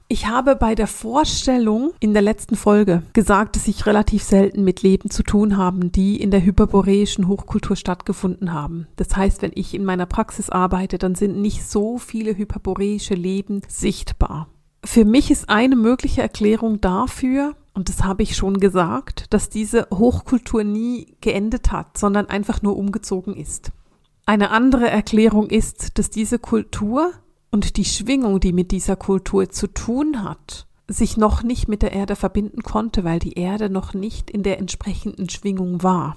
Ich 0.08 0.28
habe 0.28 0.54
bei 0.54 0.76
der 0.76 0.86
Vorstellung 0.86 1.90
in 1.98 2.12
der 2.12 2.22
letzten 2.22 2.54
Folge 2.54 3.02
gesagt, 3.12 3.56
dass 3.56 3.66
ich 3.66 3.86
relativ 3.86 4.22
selten 4.22 4.62
mit 4.62 4.82
Leben 4.82 5.10
zu 5.10 5.24
tun 5.24 5.56
haben, 5.56 5.90
die 5.90 6.20
in 6.20 6.30
der 6.30 6.44
hyperboreischen 6.44 7.26
Hochkultur 7.26 7.74
stattgefunden 7.74 8.52
haben. 8.52 8.86
Das 8.94 9.16
heißt, 9.16 9.42
wenn 9.42 9.50
ich 9.56 9.74
in 9.74 9.84
meiner 9.84 10.06
Praxis 10.06 10.48
arbeite, 10.48 10.98
dann 10.98 11.16
sind 11.16 11.40
nicht 11.40 11.68
so 11.68 11.98
viele 11.98 12.36
hyperboreische 12.36 13.14
Leben 13.14 13.62
sichtbar. 13.66 14.48
Für 14.84 15.04
mich 15.04 15.32
ist 15.32 15.48
eine 15.48 15.74
mögliche 15.74 16.22
Erklärung 16.22 16.80
dafür, 16.80 17.56
und 17.74 17.88
das 17.88 18.04
habe 18.04 18.22
ich 18.22 18.36
schon 18.36 18.60
gesagt, 18.60 19.26
dass 19.30 19.50
diese 19.50 19.88
Hochkultur 19.92 20.62
nie 20.62 21.16
geendet 21.20 21.72
hat, 21.72 21.98
sondern 21.98 22.26
einfach 22.26 22.62
nur 22.62 22.76
umgezogen 22.76 23.34
ist. 23.34 23.72
Eine 24.24 24.50
andere 24.50 24.88
Erklärung 24.88 25.50
ist, 25.50 25.98
dass 25.98 26.10
diese 26.10 26.38
Kultur 26.38 27.12
und 27.50 27.76
die 27.76 27.84
Schwingung, 27.84 28.40
die 28.40 28.52
mit 28.52 28.70
dieser 28.70 28.96
Kultur 28.96 29.50
zu 29.50 29.66
tun 29.66 30.22
hat, 30.22 30.66
sich 30.88 31.16
noch 31.16 31.42
nicht 31.42 31.68
mit 31.68 31.82
der 31.82 31.92
Erde 31.92 32.16
verbinden 32.16 32.62
konnte, 32.62 33.04
weil 33.04 33.18
die 33.18 33.34
Erde 33.34 33.70
noch 33.70 33.94
nicht 33.94 34.30
in 34.30 34.42
der 34.42 34.58
entsprechenden 34.58 35.28
Schwingung 35.28 35.82
war. 35.82 36.16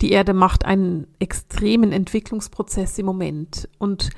Die 0.00 0.12
Erde 0.12 0.32
macht 0.32 0.64
einen 0.64 1.06
extremen 1.18 1.92
Entwicklungsprozess 1.92 2.98
im 2.98 3.06
Moment 3.06 3.68
und 3.78 4.10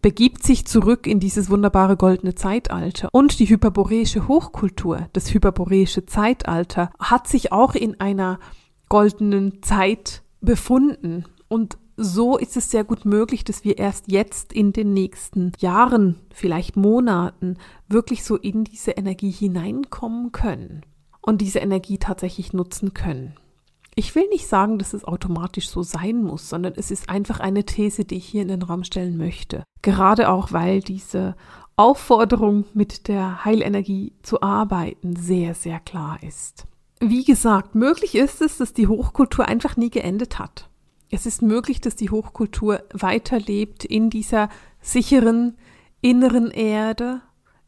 begibt 0.00 0.44
sich 0.44 0.64
zurück 0.64 1.06
in 1.06 1.18
dieses 1.18 1.50
wunderbare 1.50 1.96
goldene 1.96 2.34
Zeitalter. 2.34 3.08
Und 3.12 3.38
die 3.40 3.48
hyperboreische 3.48 4.28
Hochkultur, 4.28 5.08
das 5.12 5.34
hyperboreische 5.34 6.06
Zeitalter, 6.06 6.90
hat 7.00 7.26
sich 7.26 7.50
auch 7.50 7.74
in 7.74 7.98
einer 8.00 8.38
goldenen 8.88 9.62
Zeit 9.62 10.22
befunden. 10.40 11.24
Und 11.48 11.78
so 11.98 12.38
ist 12.38 12.56
es 12.56 12.70
sehr 12.70 12.84
gut 12.84 13.04
möglich, 13.04 13.42
dass 13.42 13.64
wir 13.64 13.76
erst 13.76 14.10
jetzt 14.10 14.52
in 14.52 14.72
den 14.72 14.94
nächsten 14.94 15.52
Jahren, 15.58 16.20
vielleicht 16.32 16.76
Monaten, 16.76 17.56
wirklich 17.88 18.22
so 18.24 18.36
in 18.36 18.62
diese 18.62 18.92
Energie 18.92 19.32
hineinkommen 19.32 20.30
können 20.30 20.82
und 21.20 21.40
diese 21.40 21.58
Energie 21.58 21.98
tatsächlich 21.98 22.52
nutzen 22.52 22.94
können. 22.94 23.34
Ich 23.96 24.14
will 24.14 24.28
nicht 24.28 24.46
sagen, 24.46 24.78
dass 24.78 24.94
es 24.94 25.04
automatisch 25.04 25.68
so 25.68 25.82
sein 25.82 26.22
muss, 26.22 26.48
sondern 26.48 26.74
es 26.76 26.92
ist 26.92 27.10
einfach 27.10 27.40
eine 27.40 27.64
These, 27.64 28.04
die 28.04 28.18
ich 28.18 28.26
hier 28.26 28.42
in 28.42 28.48
den 28.48 28.62
Raum 28.62 28.84
stellen 28.84 29.16
möchte. 29.16 29.64
Gerade 29.82 30.28
auch, 30.30 30.52
weil 30.52 30.80
diese 30.80 31.34
Aufforderung, 31.74 32.64
mit 32.74 33.08
der 33.08 33.44
Heilenergie 33.44 34.12
zu 34.22 34.40
arbeiten, 34.40 35.16
sehr, 35.16 35.54
sehr 35.54 35.80
klar 35.80 36.18
ist. 36.22 36.64
Wie 37.00 37.24
gesagt, 37.24 37.74
möglich 37.74 38.14
ist 38.14 38.40
es, 38.40 38.58
dass 38.58 38.72
die 38.72 38.86
Hochkultur 38.86 39.48
einfach 39.48 39.76
nie 39.76 39.90
geendet 39.90 40.38
hat 40.38 40.68
es 41.10 41.26
ist 41.26 41.42
möglich, 41.42 41.80
dass 41.80 41.96
die 41.96 42.10
Hochkultur 42.10 42.82
weiterlebt 42.92 43.84
in 43.84 44.10
dieser 44.10 44.48
sicheren 44.80 45.56
inneren 46.00 46.50
Erde, 46.50 47.22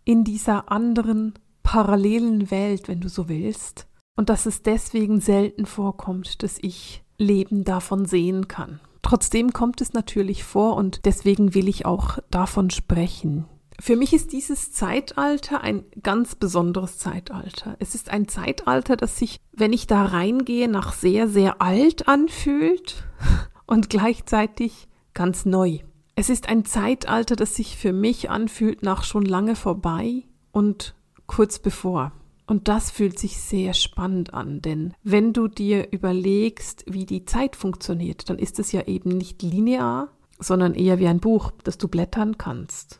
in 0.05 0.25
dieser 0.25 0.71
anderen 0.71 1.35
parallelen 1.63 2.51
Welt, 2.51 2.89
wenn 2.89 3.01
du 3.01 3.09
so 3.09 3.29
willst, 3.29 3.87
und 4.17 4.29
dass 4.29 4.47
es 4.47 4.63
deswegen 4.63 5.21
selten 5.21 5.67
vorkommt, 5.67 6.43
dass 6.43 6.59
ich 6.61 7.03
Leben 7.19 7.65
davon 7.65 8.07
sehen 8.07 8.49
kann. 8.49 8.81
Trotzdem 9.03 9.53
kommt 9.53 9.81
es 9.81 9.93
natürlich 9.93 10.45
vor 10.45 10.77
und 10.77 11.05
deswegen 11.05 11.55
will 11.55 11.69
ich 11.69 11.87
auch 11.87 12.19
davon 12.31 12.71
sprechen. 12.71 13.47
Für 13.81 13.97
mich 13.97 14.13
ist 14.13 14.33
dieses 14.33 14.73
Zeitalter 14.73 15.63
ein 15.63 15.85
ganz 16.03 16.35
besonderes 16.35 16.99
Zeitalter. 16.99 17.77
Es 17.79 17.95
ist 17.95 18.11
ein 18.11 18.29
Zeitalter, 18.29 18.95
das 18.95 19.17
sich, 19.17 19.41
wenn 19.53 19.73
ich 19.73 19.87
da 19.87 20.05
reingehe, 20.05 20.69
nach 20.69 20.93
sehr, 20.93 21.29
sehr 21.29 21.63
alt 21.63 22.07
anfühlt 22.07 23.05
und 23.67 23.89
gleichzeitig 23.89 24.87
ganz 25.15 25.47
neu. 25.47 25.79
Es 26.15 26.29
ist 26.29 26.47
ein 26.51 26.67
Zeitalter, 26.67 27.37
das 27.37 27.57
sich 27.57 27.79
für 27.79 27.95
mich 27.95 28.29
anfühlt 28.29 28.83
nach 28.83 29.03
schon 29.03 29.25
lange 29.25 29.57
vorbei 29.57 30.25
und 30.53 30.95
kurz 31.27 31.59
bevor. 31.59 32.13
Und 32.47 32.69
das 32.69 32.91
fühlt 32.91 33.19
sich 33.19 33.41
sehr 33.41 33.73
spannend 33.73 34.35
an, 34.35 34.61
denn 34.61 34.93
wenn 35.03 35.33
du 35.33 35.49
dir 35.49 35.91
überlegst, 35.93 36.85
wie 36.87 37.07
die 37.07 37.25
Zeit 37.25 37.57
funktioniert, 37.57 38.29
dann 38.29 38.39
ist 38.39 38.59
es 38.59 38.73
ja 38.73 38.83
eben 38.89 39.11
nicht 39.11 39.41
linear, 39.43 40.09
sondern 40.39 40.75
eher 40.75 40.99
wie 40.99 41.07
ein 41.07 41.21
Buch, 41.21 41.53
das 41.65 41.79
du 41.79 41.89
blättern 41.89 42.37
kannst. 42.37 43.00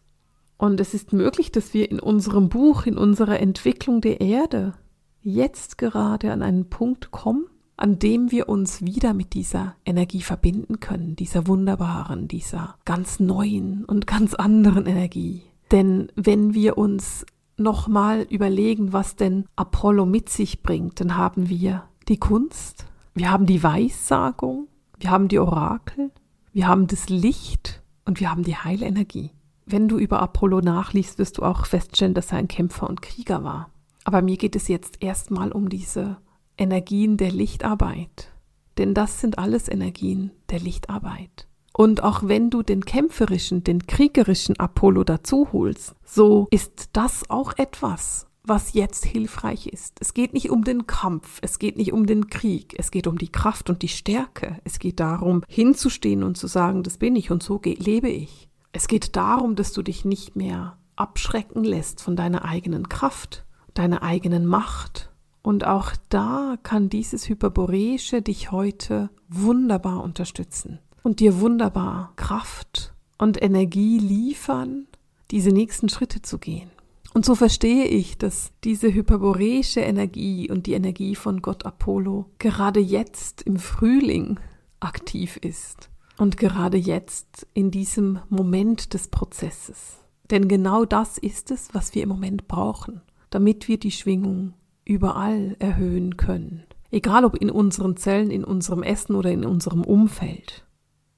Und 0.61 0.79
es 0.79 0.93
ist 0.93 1.15
möglich, 1.15 1.51
dass 1.51 1.73
wir 1.73 1.91
in 1.91 1.99
unserem 1.99 2.51
Buch, 2.51 2.85
in 2.85 2.99
unserer 2.99 3.41
Entwicklung 3.41 4.03
der 4.03 4.21
Erde 4.21 4.75
jetzt 5.23 5.79
gerade 5.79 6.31
an 6.33 6.43
einen 6.43 6.69
Punkt 6.69 7.11
kommen, 7.11 7.47
an 7.79 7.99
dem 7.99 8.31
wir 8.31 8.47
uns 8.47 8.85
wieder 8.85 9.15
mit 9.15 9.33
dieser 9.33 9.77
Energie 9.87 10.21
verbinden 10.21 10.79
können, 10.79 11.17
dieser 11.17 11.47
wunderbaren, 11.47 12.29
dieser 12.29 12.77
ganz 12.85 13.21
neuen 13.21 13.87
und 13.87 14.07
ganz 14.07 14.35
anderen 14.35 14.85
Energie. 14.85 15.45
Denn 15.73 16.13
wenn 16.15 16.53
wir 16.53 16.77
uns 16.77 17.25
nochmal 17.57 18.27
überlegen, 18.29 18.93
was 18.93 19.17
denn 19.17 19.47
Apollo 19.57 20.05
mit 20.05 20.29
sich 20.29 20.63
bringt, 20.63 21.01
dann 21.01 21.17
haben 21.17 21.49
wir 21.49 21.85
die 22.07 22.19
Kunst, 22.19 22.85
wir 23.15 23.31
haben 23.31 23.47
die 23.47 23.63
Weissagung, 23.63 24.69
wir 24.99 25.11
haben 25.11 25.29
die 25.29 25.39
Orakel, 25.39 26.11
wir 26.53 26.69
haben 26.69 26.87
das 26.87 27.09
Licht 27.09 27.81
und 28.05 28.21
wir 28.21 28.31
haben 28.31 28.43
die 28.43 28.57
Heilenergie. 28.57 29.31
Wenn 29.73 29.87
du 29.87 29.99
über 29.99 30.21
Apollo 30.21 30.63
nachliest, 30.63 31.21
wirst 31.21 31.39
du 31.39 31.43
auch 31.45 31.65
feststellen, 31.65 32.13
dass 32.13 32.33
er 32.33 32.39
ein 32.39 32.49
Kämpfer 32.49 32.91
und 32.91 33.03
Krieger 33.03 33.45
war. 33.45 33.71
Aber 34.03 34.21
mir 34.21 34.37
geht 34.37 34.57
es 34.57 34.67
jetzt 34.67 35.01
erstmal 35.01 35.53
um 35.53 35.69
diese 35.69 36.17
Energien 36.59 37.17
der 37.17 37.31
Lichtarbeit. 37.31 38.33
Denn 38.79 38.95
das 38.95 39.21
sind 39.21 39.39
alles 39.39 39.69
Energien 39.69 40.33
der 40.51 40.59
Lichtarbeit. 40.59 41.47
Und 41.73 42.03
auch 42.03 42.25
wenn 42.25 42.51
du 42.51 42.65
den 42.65 42.85
kämpferischen, 42.85 43.63
den 43.63 43.87
kriegerischen 43.87 44.59
Apollo 44.59 45.05
dazu 45.05 45.53
holst, 45.53 45.95
so 46.05 46.49
ist 46.51 46.91
das 46.93 47.31
auch 47.31 47.57
etwas, 47.57 48.27
was 48.43 48.73
jetzt 48.73 49.05
hilfreich 49.05 49.69
ist. 49.69 49.99
Es 50.01 50.15
geht 50.15 50.35
nicht 50.35 50.51
um 50.51 50.65
den 50.65 50.89
Kampf, 50.89 51.39
es 51.43 51.61
geht 51.61 51.77
nicht 51.77 51.93
um 51.93 52.07
den 52.07 52.29
Krieg, 52.29 52.75
es 52.77 52.91
geht 52.91 53.07
um 53.07 53.19
die 53.19 53.31
Kraft 53.31 53.71
und 53.71 53.83
die 53.83 53.89
Stärke. 53.89 54.59
Es 54.65 54.81
geht 54.81 54.99
darum, 54.99 55.45
hinzustehen 55.47 56.25
und 56.25 56.37
zu 56.37 56.49
sagen, 56.49 56.83
das 56.83 56.99
bin 56.99 57.15
ich 57.15 57.31
und 57.31 57.45
so 57.45 57.61
lebe 57.63 58.09
ich. 58.09 58.50
Es 58.73 58.87
geht 58.87 59.17
darum, 59.17 59.57
dass 59.57 59.73
du 59.73 59.83
dich 59.83 60.05
nicht 60.05 60.37
mehr 60.37 60.77
abschrecken 60.97 61.65
lässt 61.65 62.01
von 62.01 62.15
deiner 62.15 62.45
eigenen 62.45 62.89
Kraft, 62.89 63.45
deiner 63.75 64.03
eigenen 64.03 64.47
Macht. 64.47 65.11
Und 65.43 65.67
auch 65.67 65.93
da 66.09 66.57
kann 66.63 66.89
dieses 66.89 67.29
Hyperboreische 67.29 68.23
dich 68.23 68.53
heute 68.53 69.11
wunderbar 69.29 70.03
unterstützen 70.03 70.79
und 71.03 71.21
dir 71.21 71.41
wunderbar 71.41 72.13
Kraft 72.17 72.95
und 73.19 73.43
Energie 73.43 73.99
liefern, 73.99 74.87
diese 75.31 75.51
nächsten 75.51 75.89
Schritte 75.89 76.23
zu 76.23 76.39
gehen. 76.39 76.71
Und 77.13 77.25
so 77.25 77.35
verstehe 77.35 77.87
ich, 77.87 78.19
dass 78.19 78.53
diese 78.63 78.93
hyperboreische 78.93 79.81
Energie 79.81 80.49
und 80.49 80.67
die 80.67 80.75
Energie 80.75 81.17
von 81.17 81.43
Gott 81.43 81.67
Apollo 81.67 82.27
gerade 82.39 82.79
jetzt 82.79 83.43
im 83.43 83.57
Frühling 83.57 84.39
aktiv 84.79 85.37
ist 85.39 85.90
und 86.21 86.37
gerade 86.37 86.77
jetzt 86.77 87.47
in 87.55 87.71
diesem 87.71 88.21
Moment 88.29 88.93
des 88.93 89.09
Prozesses. 89.09 89.99
Denn 90.31 90.49
genau 90.49 90.85
das 90.85 91.17
ist 91.17 91.51
es, 91.51 91.71
was 91.73 91.95
wir 91.95 92.03
im 92.03 92.11
Moment 92.11 92.47
brauchen, 92.47 93.01
damit 93.31 93.69
wir 93.69 93.79
die 93.79 93.91
Schwingung 93.91 94.53
überall 94.85 95.57
erhöhen 95.61 96.19
können. 96.19 96.65
Egal 96.91 97.25
ob 97.25 97.37
in 97.37 97.51
unseren 97.51 97.97
Zellen, 97.97 98.31
in 98.31 98.45
unserem 98.45 98.83
Essen 98.83 99.15
oder 99.15 99.31
in 99.31 99.47
unserem 99.47 99.83
Umfeld. 99.83 100.67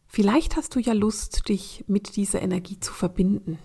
Vielleicht 0.06 0.56
hast 0.56 0.76
du 0.76 0.78
ja 0.78 0.92
Lust, 0.92 1.48
dich 1.48 1.84
mit 1.88 2.14
dieser 2.14 2.40
Energie 2.40 2.78
zu 2.78 2.92
verbinden. 2.92 3.58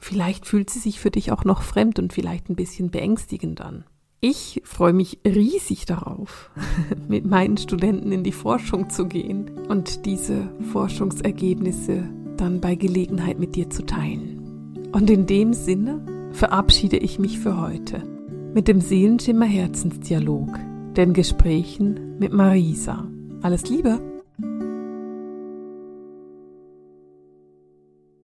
Vielleicht 0.00 0.44
fühlt 0.44 0.68
sie 0.68 0.80
sich 0.80 1.00
für 1.00 1.10
dich 1.10 1.32
auch 1.32 1.44
noch 1.44 1.62
fremd 1.62 1.98
und 1.98 2.12
vielleicht 2.12 2.50
ein 2.50 2.56
bisschen 2.56 2.90
beängstigend 2.90 3.62
an. 3.62 3.84
Ich 4.26 4.62
freue 4.64 4.94
mich 4.94 5.18
riesig 5.26 5.84
darauf, 5.84 6.50
mit 7.08 7.26
meinen 7.26 7.58
Studenten 7.58 8.10
in 8.10 8.24
die 8.24 8.32
Forschung 8.32 8.88
zu 8.88 9.04
gehen 9.04 9.50
und 9.68 10.06
diese 10.06 10.48
Forschungsergebnisse 10.72 12.08
dann 12.38 12.58
bei 12.58 12.74
Gelegenheit 12.74 13.38
mit 13.38 13.54
dir 13.54 13.68
zu 13.68 13.84
teilen. 13.84 14.88
Und 14.92 15.10
in 15.10 15.26
dem 15.26 15.52
Sinne 15.52 16.00
verabschiede 16.32 16.96
ich 16.96 17.18
mich 17.18 17.38
für 17.38 17.60
heute 17.60 18.02
mit 18.54 18.66
dem 18.66 18.80
Seelenschimmer 18.80 19.44
Herzensdialog, 19.44 20.58
den 20.96 21.12
Gesprächen 21.12 22.16
mit 22.18 22.32
Marisa. 22.32 23.06
Alles 23.42 23.68
Liebe! 23.68 24.13